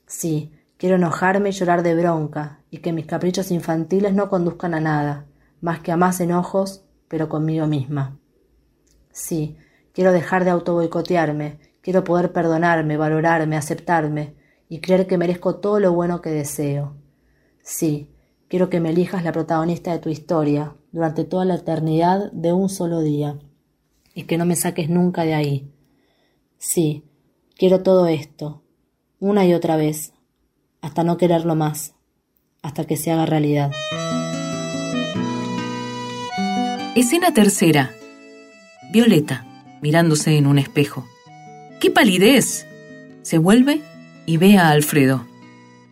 [0.06, 4.80] Sí, quiero enojarme y llorar de bronca, y que mis caprichos infantiles no conduzcan a
[4.80, 5.26] nada,
[5.60, 8.20] más que a más enojos, pero conmigo misma.
[9.12, 9.58] Sí,
[9.92, 14.36] quiero dejar de autoboicotearme, quiero poder perdonarme, valorarme, aceptarme,
[14.70, 16.96] y creer que merezco todo lo bueno que deseo.
[17.64, 18.12] Sí,
[18.50, 22.70] quiero que me elijas la protagonista de tu historia durante toda la eternidad de un
[22.70, 23.38] solo día,
[24.14, 25.68] y que no me saques nunca de ahí.
[26.58, 27.04] Sí,
[27.58, 28.62] quiero todo esto,
[29.20, 30.14] una y otra vez,
[30.82, 31.96] hasta no quererlo más,
[32.62, 33.72] hasta que se haga realidad.
[36.96, 37.92] Escena tercera.
[38.92, 39.46] Violeta,
[39.82, 41.06] mirándose en un espejo.
[41.80, 42.68] ¡Qué palidez!
[43.24, 43.82] Se vuelve
[44.28, 45.26] y ve a Alfredo.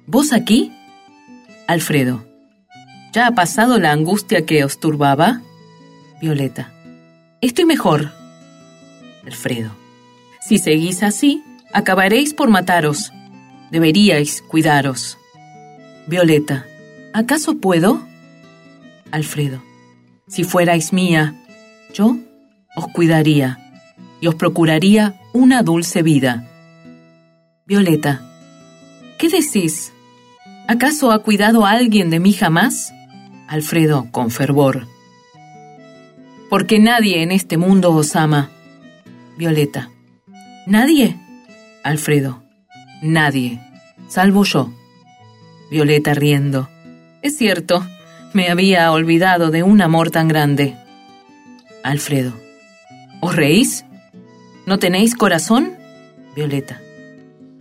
[0.06, 0.72] ¿Vos aquí?
[1.68, 2.31] Alfredo.
[3.14, 5.42] ¿Ya ha pasado la angustia que os turbaba?
[6.22, 6.72] Violeta.
[7.42, 8.12] Estoy mejor.
[9.26, 9.72] Alfredo.
[10.42, 11.44] Si seguís así,
[11.74, 13.12] acabaréis por mataros.
[13.70, 15.18] Deberíais cuidaros.
[16.08, 16.66] Violeta.
[17.14, 18.02] ¿Acaso puedo?
[19.12, 19.62] Alfredo.
[20.28, 21.36] Si fuerais mía,
[21.94, 22.18] yo
[22.76, 23.60] os cuidaría
[24.22, 26.48] y os procuraría una dulce vida.
[27.66, 28.22] Violeta.
[29.18, 29.92] ¿Qué decís?
[30.68, 32.94] ¿Acaso ha cuidado alguien de mí jamás?
[33.52, 34.88] Alfredo, con fervor.
[36.49, 38.49] Porque nadie en este mundo os ama.
[39.38, 39.90] Violeta.
[40.65, 41.18] ¿Nadie?
[41.84, 42.41] Alfredo.
[43.02, 43.60] Nadie.
[44.07, 44.72] Salvo yo.
[45.69, 46.69] Violeta riendo.
[47.22, 47.86] Es cierto,
[48.32, 50.78] me había olvidado de un amor tan grande.
[51.84, 52.32] Alfredo.
[53.19, 53.84] ¿Os reís?
[54.65, 55.73] ¿No tenéis corazón?
[56.38, 56.80] Violeta.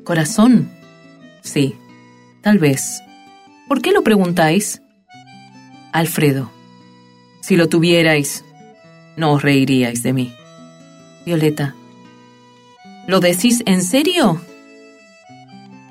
[0.04, 0.70] ¿Corazón?
[1.40, 1.74] Sí,
[2.42, 3.02] tal vez.
[3.66, 4.80] ¿Por qué lo preguntáis?
[5.92, 6.50] Alfredo.
[7.40, 8.44] Si lo tuvierais,
[9.16, 10.34] no os reiríais de mí.
[11.26, 11.74] Violeta.
[13.06, 14.40] ¿Lo decís en serio?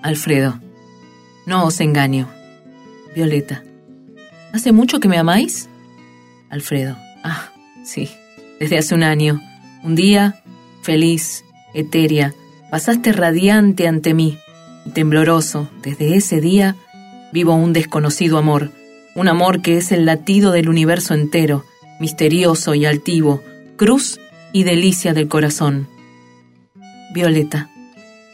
[0.01, 0.59] Alfredo.
[1.45, 2.29] No os engaño.
[3.13, 3.63] Violeta.
[4.53, 5.69] ¿Hace mucho que me amáis?
[6.49, 6.95] Alfredo.
[7.23, 7.49] Ah,
[7.83, 8.09] sí.
[8.59, 9.41] Desde hace un año.
[9.83, 10.41] Un día,
[10.81, 11.43] feliz,
[11.73, 12.33] etérea,
[12.69, 14.37] pasaste radiante ante mí,
[14.85, 16.75] y tembloroso, desde ese día,
[17.31, 18.71] vivo un desconocido amor,
[19.15, 21.65] un amor que es el latido del universo entero,
[21.99, 23.41] misterioso y altivo,
[23.75, 24.19] cruz
[24.53, 25.87] y delicia del corazón.
[27.13, 27.69] Violeta,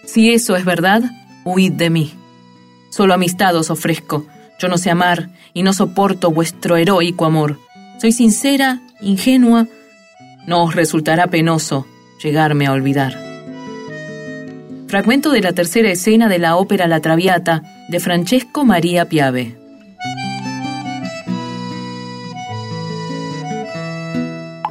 [0.06, 1.04] si eso es verdad,
[1.44, 2.14] huid de mí.
[2.90, 4.26] Solo amistad os ofrezco,
[4.60, 7.60] yo no sé amar y no soporto vuestro heroico amor.
[8.00, 9.68] Soy sincera, ingenua,
[10.48, 11.86] no os resultará penoso
[12.22, 13.18] llegarme a olvidar.
[14.88, 19.65] Fragmento de la tercera escena de la ópera La Traviata de Francesco María Piave.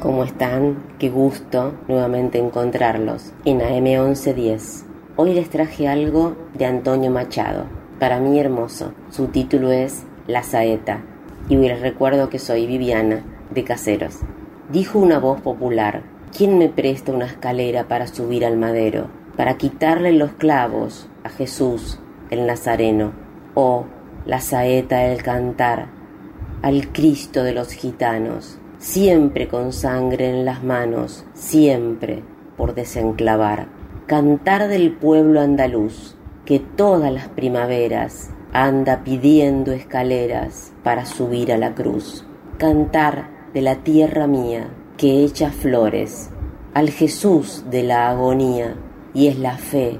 [0.05, 0.83] ¿Cómo están?
[0.99, 4.83] Qué gusto nuevamente encontrarlos en AM1110.
[5.15, 7.65] Hoy les traje algo de Antonio Machado,
[7.99, 8.93] para mí hermoso.
[9.09, 11.01] Su título es La Saeta
[11.49, 14.19] y les recuerdo que soy Viviana de Caseros.
[14.71, 16.03] Dijo una voz popular,
[16.37, 19.07] ¿quién me presta una escalera para subir al madero?
[19.35, 21.99] Para quitarle los clavos a Jesús
[22.29, 23.11] el Nazareno.
[23.55, 23.85] Oh,
[24.27, 25.87] la saeta del cantar
[26.61, 32.21] al Cristo de los gitanos, siempre con sangre en las manos, siempre
[32.55, 33.67] por desenclavar.
[34.05, 41.73] Cantar del pueblo andaluz, que todas las primaveras anda pidiendo escaleras para subir a la
[41.73, 42.27] cruz.
[42.59, 46.29] Cantar de la tierra mía, que echa flores,
[46.75, 48.75] al Jesús de la agonía,
[49.15, 49.99] y es la fe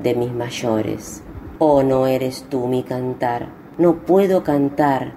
[0.00, 1.24] de mis mayores.
[1.58, 5.14] Oh, no eres tú mi cantar, no puedo cantar,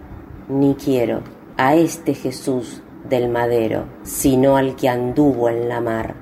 [0.50, 1.22] ni quiero
[1.58, 6.22] a este Jesús del madero, sino al que anduvo en la mar.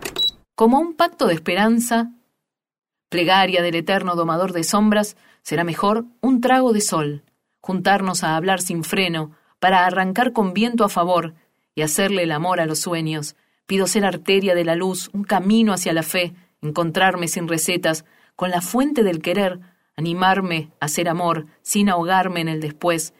[0.55, 2.11] Como un pacto de esperanza,
[3.09, 7.23] plegaria del eterno domador de sombras, será mejor un trago de sol,
[7.61, 11.35] juntarnos a hablar sin freno, para arrancar con viento a favor
[11.75, 13.35] y hacerle el amor a los sueños.
[13.65, 18.03] Pido ser arteria de la luz, un camino hacia la fe, encontrarme sin recetas,
[18.35, 19.59] con la fuente del querer,
[19.95, 23.13] animarme a ser amor, sin ahogarme en el después,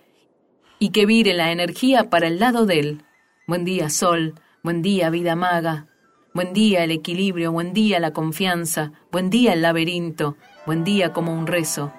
[0.80, 3.06] y que vire la energía para el lado de él.
[3.46, 5.88] Buen día, sol, buen día, vida maga,
[6.34, 11.38] buen día el equilibrio, buen día la confianza, buen día el laberinto, buen día como
[11.38, 11.92] un rezo,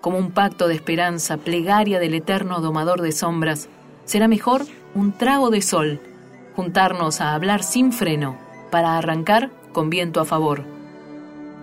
[0.00, 3.68] como un pacto de esperanza, plegaria del eterno domador de sombras.
[4.04, 6.00] Será mejor un trago de sol,
[6.54, 8.38] juntarnos a hablar sin freno,
[8.70, 10.62] para arrancar con viento a favor.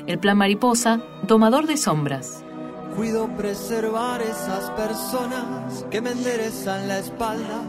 [0.08, 2.41] El plan mariposa, domador de sombras.
[2.96, 7.62] Cuido preservar esas personas que me enderezan la espalda,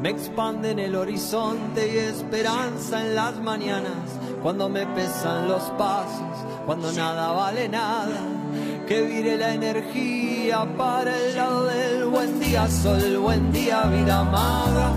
[0.00, 3.92] me expanden el horizonte y esperanza en las mañanas,
[4.42, 8.20] cuando me pesan los pasos, cuando nada vale nada,
[8.88, 14.92] que vire la energía para el lado del buen día, sol, buen día, vida amada,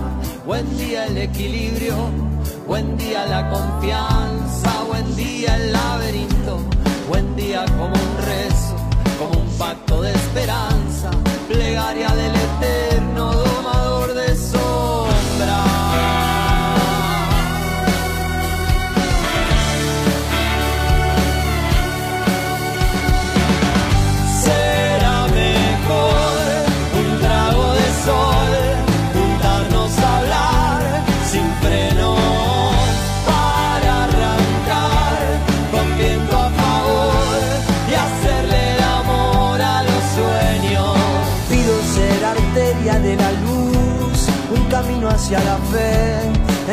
[0.46, 1.94] buen día el equilibrio,
[2.66, 6.58] buen día la confianza, buen día el laberinto,
[7.08, 8.73] buen día como un rezo
[9.58, 11.10] pacto de esperanza,
[11.48, 13.53] plegaria del eterno
[45.24, 46.20] hacia la fe,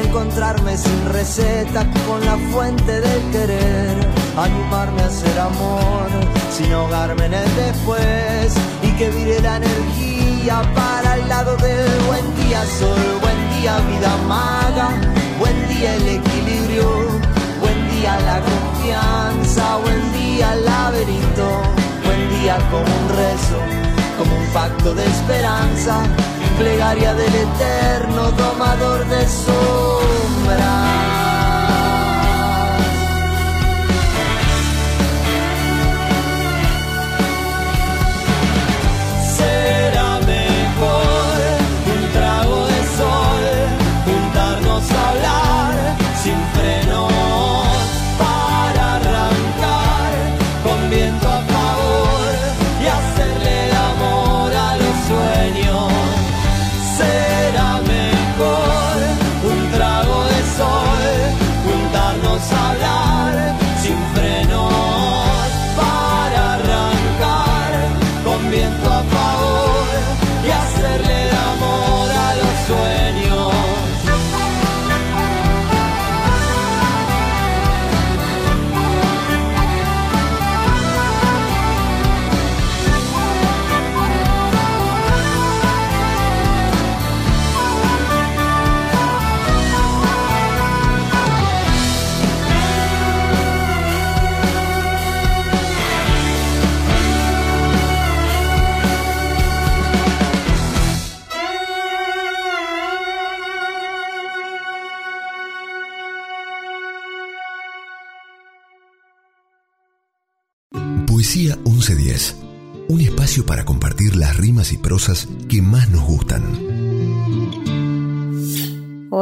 [0.03, 3.95] encontrarme sin receta con la fuente del querer,
[4.37, 6.09] animarme a hacer amor
[6.51, 8.53] sin ahogarme en el después
[8.83, 14.17] y que vire la energía para el lado del buen día, sol, buen día, vida
[14.27, 14.89] maga,
[15.39, 16.89] buen día el equilibrio,
[17.61, 21.47] buen día la confianza, buen día el laberinto,
[22.03, 23.59] buen día como un rezo,
[24.17, 26.03] como un pacto de esperanza,
[26.61, 31.00] plegaria del eterno domador de sombras.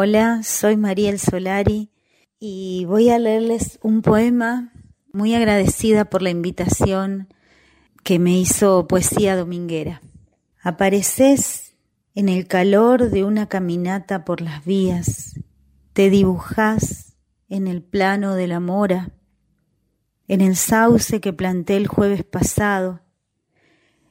[0.10, 1.91] Hola, soy Mariel Solari
[2.40, 4.73] y voy a leerles un poema
[5.14, 7.31] muy agradecida por la invitación
[8.03, 10.02] que me hizo Poesía Dominguera.
[10.64, 11.76] Apareces
[12.15, 15.40] en el calor de una caminata por las vías,
[15.94, 17.14] te dibujás
[17.48, 19.11] en el plano de la mora,
[20.27, 23.02] en el sauce que planté el jueves pasado,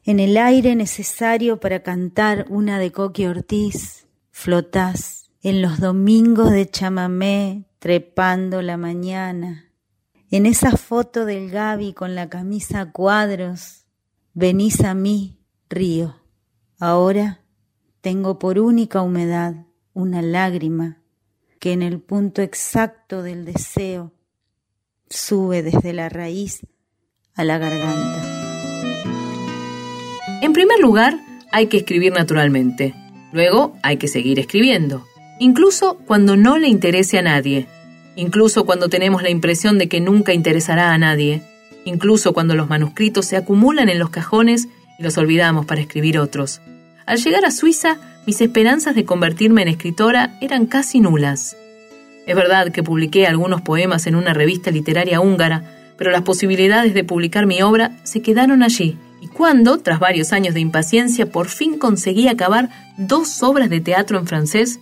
[0.04, 6.68] en el aire necesario para cantar una de Coqui Ortiz, flotás en los domingos de
[6.68, 9.70] chamamé trepando la mañana,
[10.30, 13.86] en esa foto del Gaby con la camisa a cuadros,
[14.34, 15.38] venís a mí,
[15.70, 16.16] río.
[16.78, 17.40] Ahora
[18.00, 20.98] tengo por única humedad una lágrima
[21.60, 24.12] que en el punto exacto del deseo
[25.08, 26.60] sube desde la raíz
[27.34, 28.38] a la garganta.
[30.42, 31.18] En primer lugar,
[31.52, 32.94] hay que escribir naturalmente.
[33.32, 35.04] Luego, hay que seguir escribiendo,
[35.38, 37.66] incluso cuando no le interese a nadie,
[38.16, 41.42] incluso cuando tenemos la impresión de que nunca interesará a nadie,
[41.84, 46.60] incluso cuando los manuscritos se acumulan en los cajones y los olvidamos para escribir otros.
[47.06, 51.56] Al llegar a Suiza, mis esperanzas de convertirme en escritora eran casi nulas.
[52.26, 55.62] Es verdad que publiqué algunos poemas en una revista literaria húngara,
[55.96, 58.98] pero las posibilidades de publicar mi obra se quedaron allí.
[59.22, 64.18] Y cuando, tras varios años de impaciencia, por fin conseguí acabar dos obras de teatro
[64.18, 64.78] en francés,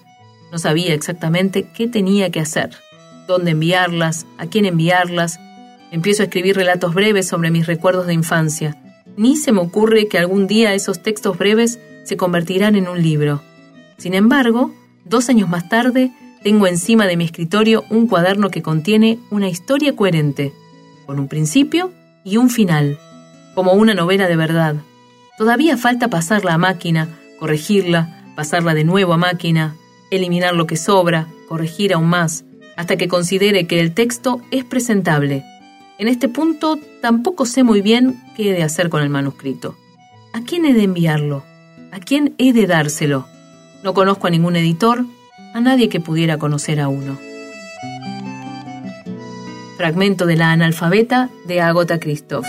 [0.50, 2.70] no sabía exactamente qué tenía que hacer,
[3.26, 5.38] dónde enviarlas, a quién enviarlas.
[5.90, 8.76] Empiezo a escribir relatos breves sobre mis recuerdos de infancia.
[9.16, 13.42] Ni se me ocurre que algún día esos textos breves se convertirán en un libro.
[13.96, 14.72] Sin embargo,
[15.04, 16.12] dos años más tarde,
[16.42, 20.52] tengo encima de mi escritorio un cuaderno que contiene una historia coherente,
[21.06, 21.92] con un principio
[22.24, 22.98] y un final,
[23.54, 24.76] como una novela de verdad.
[25.38, 27.08] Todavía falta pasarla a máquina,
[27.38, 29.76] corregirla, pasarla de nuevo a máquina,
[30.10, 32.44] eliminar lo que sobra, corregir aún más,
[32.76, 35.44] hasta que considere que el texto es presentable.
[35.98, 39.76] En este punto tampoco sé muy bien qué he de hacer con el manuscrito.
[40.32, 41.44] ¿A quién he de enviarlo?
[41.90, 43.26] ¿A quién he de dárselo?
[43.82, 45.06] No conozco a ningún editor,
[45.54, 47.16] a nadie que pudiera conocer a uno.
[49.76, 52.46] Fragmento de la analfabeta de Agota Christoph.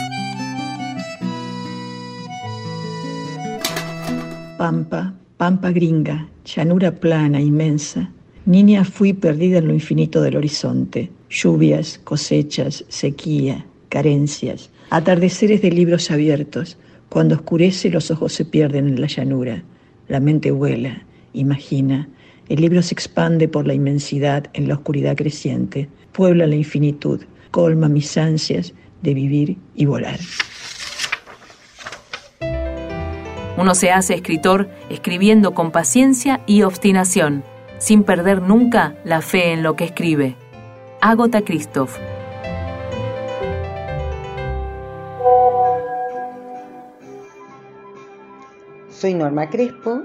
[4.58, 8.12] Pampa, pampa gringa, llanura plana, inmensa.
[8.46, 11.12] Niña fui perdida en lo infinito del horizonte.
[11.30, 16.78] Lluvias, cosechas, sequía, carencias, atardeceres de libros abiertos.
[17.10, 19.64] Cuando oscurece los ojos se pierden en la llanura.
[20.08, 21.04] La mente vuela,
[21.34, 22.10] imagina.
[22.50, 25.88] El libro se expande por la inmensidad en la oscuridad creciente.
[26.14, 28.74] Puebla la infinitud, colma mis ansias
[29.04, 30.20] de vivir y volar.
[33.58, 37.44] Uno se hace escritor escribiendo con paciencia y obstinación,
[37.80, 40.36] sin perder nunca la fe en lo que escribe.
[41.02, 41.98] Agota Christoph.
[48.92, 50.04] Soy Norma Crespo,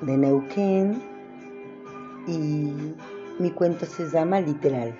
[0.00, 1.00] de Neuquén,
[2.26, 2.94] y
[3.38, 4.92] mi cuento se llama Literal.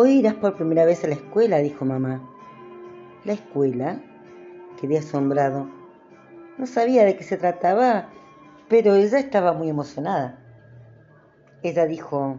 [0.00, 2.22] Hoy irás por primera vez a la escuela, dijo mamá.
[3.24, 4.00] ¿La escuela?
[4.80, 5.68] Quedé asombrado.
[6.56, 8.08] No sabía de qué se trataba,
[8.68, 10.38] pero ella estaba muy emocionada.
[11.64, 12.36] Ella dijo,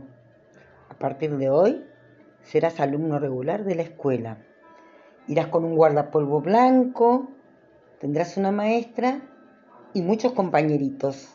[0.87, 1.85] a partir de hoy
[2.43, 4.37] serás alumno regular de la escuela.
[5.27, 7.27] Irás con un guardapolvo blanco,
[7.99, 9.19] tendrás una maestra
[9.93, 11.27] y muchos compañeritos.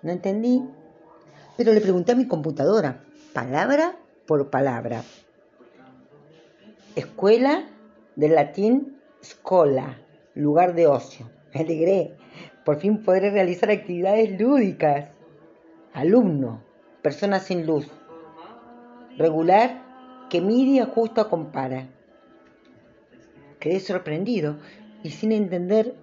[0.00, 0.66] No entendí,
[1.58, 3.04] pero le pregunté a mi computadora,
[3.34, 3.98] palabra
[4.32, 5.04] por palabra.
[6.96, 7.68] Escuela
[8.16, 9.98] del latín scola,
[10.34, 11.30] lugar de ocio.
[11.52, 12.16] Me alegré.
[12.64, 15.10] Por fin podré realizar actividades lúdicas.
[15.92, 16.62] Alumno,
[17.02, 17.90] persona sin luz.
[19.18, 19.82] Regular,
[20.30, 21.88] que mide ajusta compara.
[23.60, 24.56] Quedé sorprendido
[25.02, 25.94] y sin entender.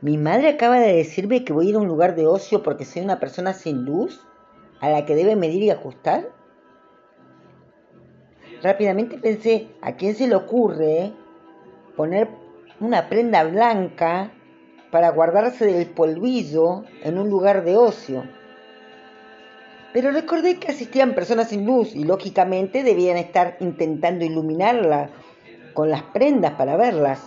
[0.00, 2.84] Mi madre acaba de decirme que voy a ir a un lugar de ocio porque
[2.84, 4.20] soy una persona sin luz
[4.80, 6.41] a la que debe medir y ajustar.
[8.62, 11.12] Rápidamente pensé, ¿a quién se le ocurre
[11.96, 12.28] poner
[12.78, 14.30] una prenda blanca
[14.92, 18.22] para guardarse del polvillo en un lugar de ocio?
[19.92, 25.10] Pero recordé que asistían personas sin luz y lógicamente debían estar intentando iluminarla
[25.74, 27.20] con las prendas para verlas.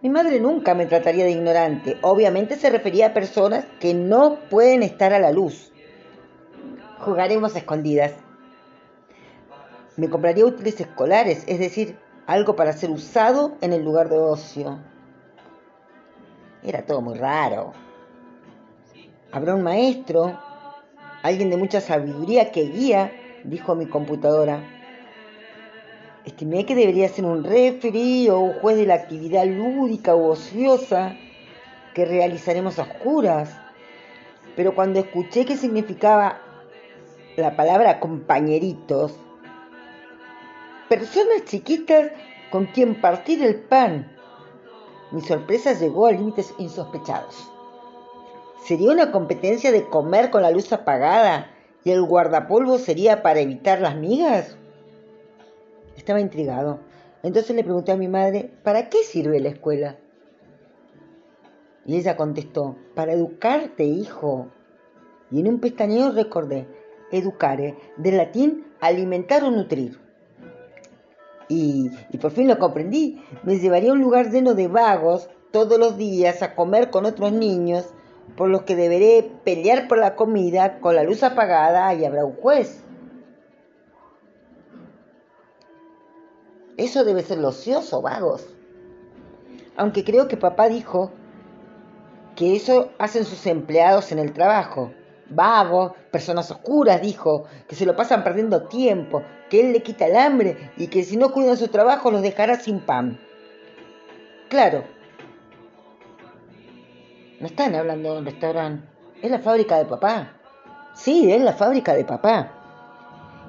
[0.00, 1.98] Mi madre nunca me trataría de ignorante.
[2.02, 5.72] Obviamente se refería a personas que no pueden estar a la luz.
[7.00, 8.14] Jugaremos a escondidas.
[10.00, 14.78] Me compraría útiles escolares, es decir, algo para ser usado en el lugar de ocio.
[16.62, 17.74] Era todo muy raro.
[19.30, 20.40] Habrá un maestro,
[21.22, 23.12] alguien de mucha sabiduría que guía,
[23.44, 24.62] dijo mi computadora.
[26.24, 31.14] Estimé que debería ser un referee o un juez de la actividad lúdica u ociosa
[31.92, 33.54] que realizaremos a oscuras.
[34.56, 36.40] Pero cuando escuché que significaba
[37.36, 39.14] la palabra compañeritos,
[40.90, 42.10] personas chiquitas
[42.50, 44.10] con quien partir el pan,
[45.12, 47.48] mi sorpresa llegó a límites insospechados.
[48.64, 51.48] ¿Sería una competencia de comer con la luz apagada
[51.84, 54.56] y el guardapolvo sería para evitar las migas?
[55.96, 56.80] Estaba intrigado.
[57.22, 59.96] Entonces le pregunté a mi madre, ¿para qué sirve la escuela?
[61.86, 64.48] Y ella contestó, para educarte, hijo.
[65.30, 66.66] Y en un pestañeo recordé,
[67.12, 70.09] educare, del latín alimentar o nutrir.
[71.50, 73.22] Y, y por fin lo comprendí.
[73.42, 77.32] Me llevaría a un lugar lleno de vagos todos los días a comer con otros
[77.32, 77.86] niños,
[78.36, 82.36] por los que deberé pelear por la comida con la luz apagada y habrá un
[82.36, 82.84] juez.
[86.76, 88.46] Eso debe ser lo ocioso, vagos.
[89.76, 91.10] Aunque creo que papá dijo
[92.36, 94.92] que eso hacen sus empleados en el trabajo.
[95.28, 100.16] Vagos, personas oscuras, dijo, que se lo pasan perdiendo tiempo, que él le quita el
[100.16, 103.18] hambre y que si no cuidan su trabajo los dejará sin pan.
[104.48, 104.84] Claro,
[107.40, 108.86] no están hablando de un restaurante,
[109.20, 110.32] es la fábrica de papá.
[110.94, 112.52] Sí, es la fábrica de papá.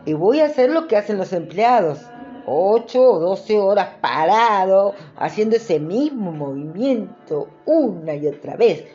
[0.06, 2.00] Y voy a hacer lo que hacen los empleados.
[2.46, 8.86] Ocho o doce horas parado, haciendo ese mismo movimiento una y otra vez,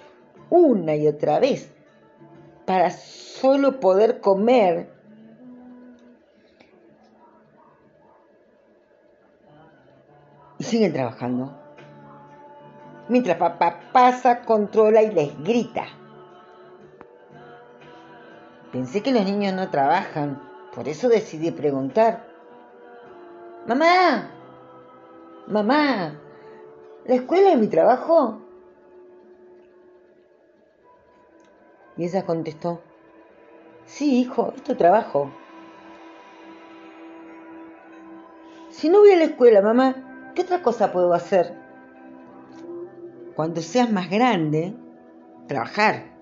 [0.50, 1.70] una y otra vez,
[2.64, 4.88] para solo poder comer.
[10.55, 11.52] Y siguen trabajando.
[13.08, 15.86] Mientras papá pasa, controla y les grita.
[18.72, 20.42] Pensé que los niños no trabajan,
[20.74, 22.26] por eso decidí preguntar.
[23.66, 24.30] Mamá,
[25.46, 26.20] mamá,
[27.06, 28.40] ¿la escuela es mi trabajo?
[31.96, 32.82] Y ella contestó,
[33.86, 35.30] sí, hijo, es tu trabajo.
[38.68, 41.54] Si no voy a la escuela, mamá, ¿qué otra cosa puedo hacer?
[43.34, 44.76] Cuando seas más grande,
[45.48, 46.14] trabajar.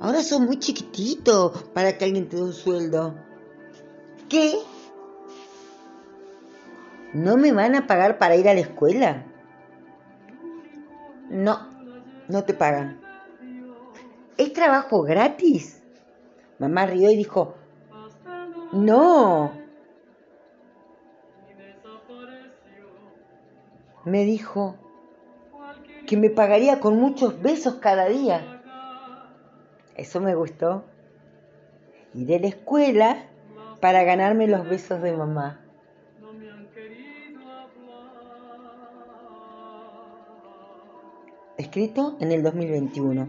[0.00, 3.16] Ahora sos muy chiquitito para que alguien te dé un sueldo.
[4.28, 4.54] ¿Qué?
[7.12, 9.26] ¿No me van a pagar para ir a la escuela?
[11.28, 11.68] No,
[12.28, 13.00] no te pagan.
[14.36, 15.82] ¿Es trabajo gratis?
[16.60, 17.56] Mamá rió y dijo,
[18.72, 19.59] no.
[24.10, 24.76] Me dijo
[26.08, 28.60] que me pagaría con muchos besos cada día.
[29.96, 30.84] Eso me gustó.
[32.12, 33.28] Iré a la escuela
[33.80, 35.60] para ganarme los besos de mamá.
[41.56, 43.28] Escrito en el 2021.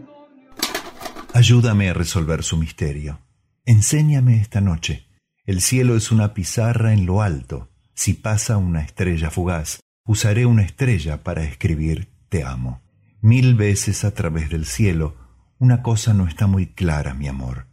[1.32, 3.20] Ayúdame a resolver su misterio.
[3.64, 5.06] Enséñame esta noche.
[5.44, 7.68] El cielo es una pizarra en lo alto.
[7.94, 12.80] Si pasa una estrella fugaz, usaré una estrella para escribir te amo.
[13.20, 15.16] Mil veces a través del cielo,
[15.58, 17.66] una cosa no está muy clara, mi amor.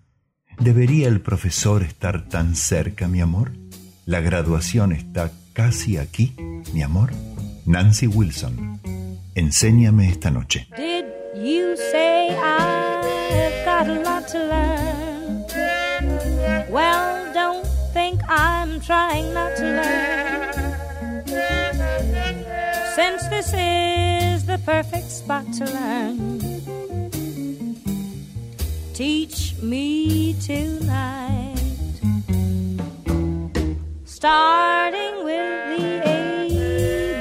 [0.60, 3.54] ¿Debería el profesor estar tan cerca, mi amor?
[4.06, 6.36] ¿La graduación está casi aquí,
[6.74, 7.12] mi amor?
[7.66, 8.80] Nancy Wilson.
[9.36, 10.68] Enséñame esta noche.
[10.76, 15.46] Did you say I've got a lot to learn?
[16.70, 20.29] Well, don't think I'm trying not to learn.
[23.40, 26.42] This is the perfect spot to learn,
[28.94, 31.56] teach me tonight.
[34.04, 36.02] Starting with the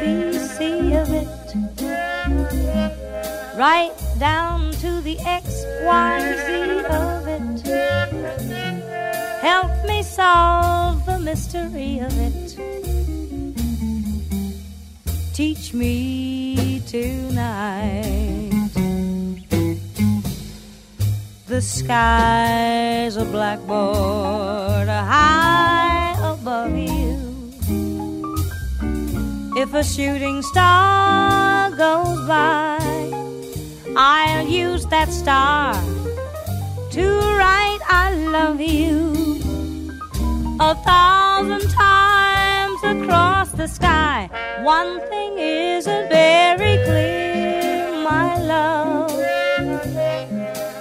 [0.03, 0.59] ABC
[1.01, 1.29] of it
[3.57, 7.63] right down to the XYZ of it.
[9.41, 12.48] Help me solve the mystery of it.
[15.39, 18.51] Teach me tonight.
[21.47, 27.55] The sky's a blackboard high above you.
[29.57, 32.81] If a shooting star goes by,
[33.97, 35.75] I'll use that star
[36.91, 37.07] to
[37.39, 39.13] write I love you
[40.59, 42.48] a thousand times
[42.83, 44.29] across the sky.
[44.63, 49.11] One thing isn't very clear, my love.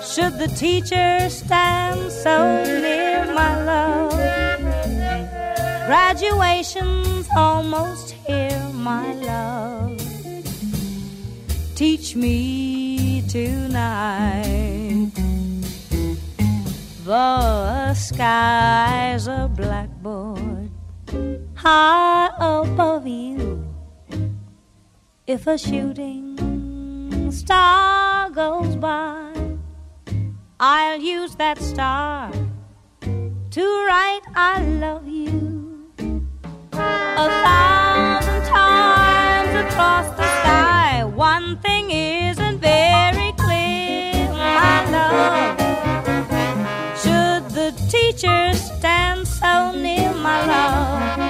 [0.03, 4.11] Should the teacher stand so near, my love?
[5.87, 10.01] Graduation's almost here, my love.
[11.75, 15.11] Teach me tonight.
[17.05, 20.56] The sky's a blackboard
[21.57, 23.65] high above you.
[25.25, 29.33] If a shooting star goes by,
[30.59, 32.31] I'll use that star
[33.01, 35.91] to write I love you.
[36.73, 41.03] a thousand times across the sky.
[41.03, 45.57] One thing isn't very clear, my love.
[47.01, 51.26] Should the teacher stand so near, my love?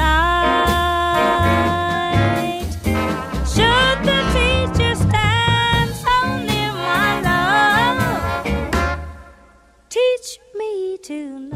[3.47, 8.99] Should the teacher stand so near, my love?
[9.89, 11.52] Teach me tonight.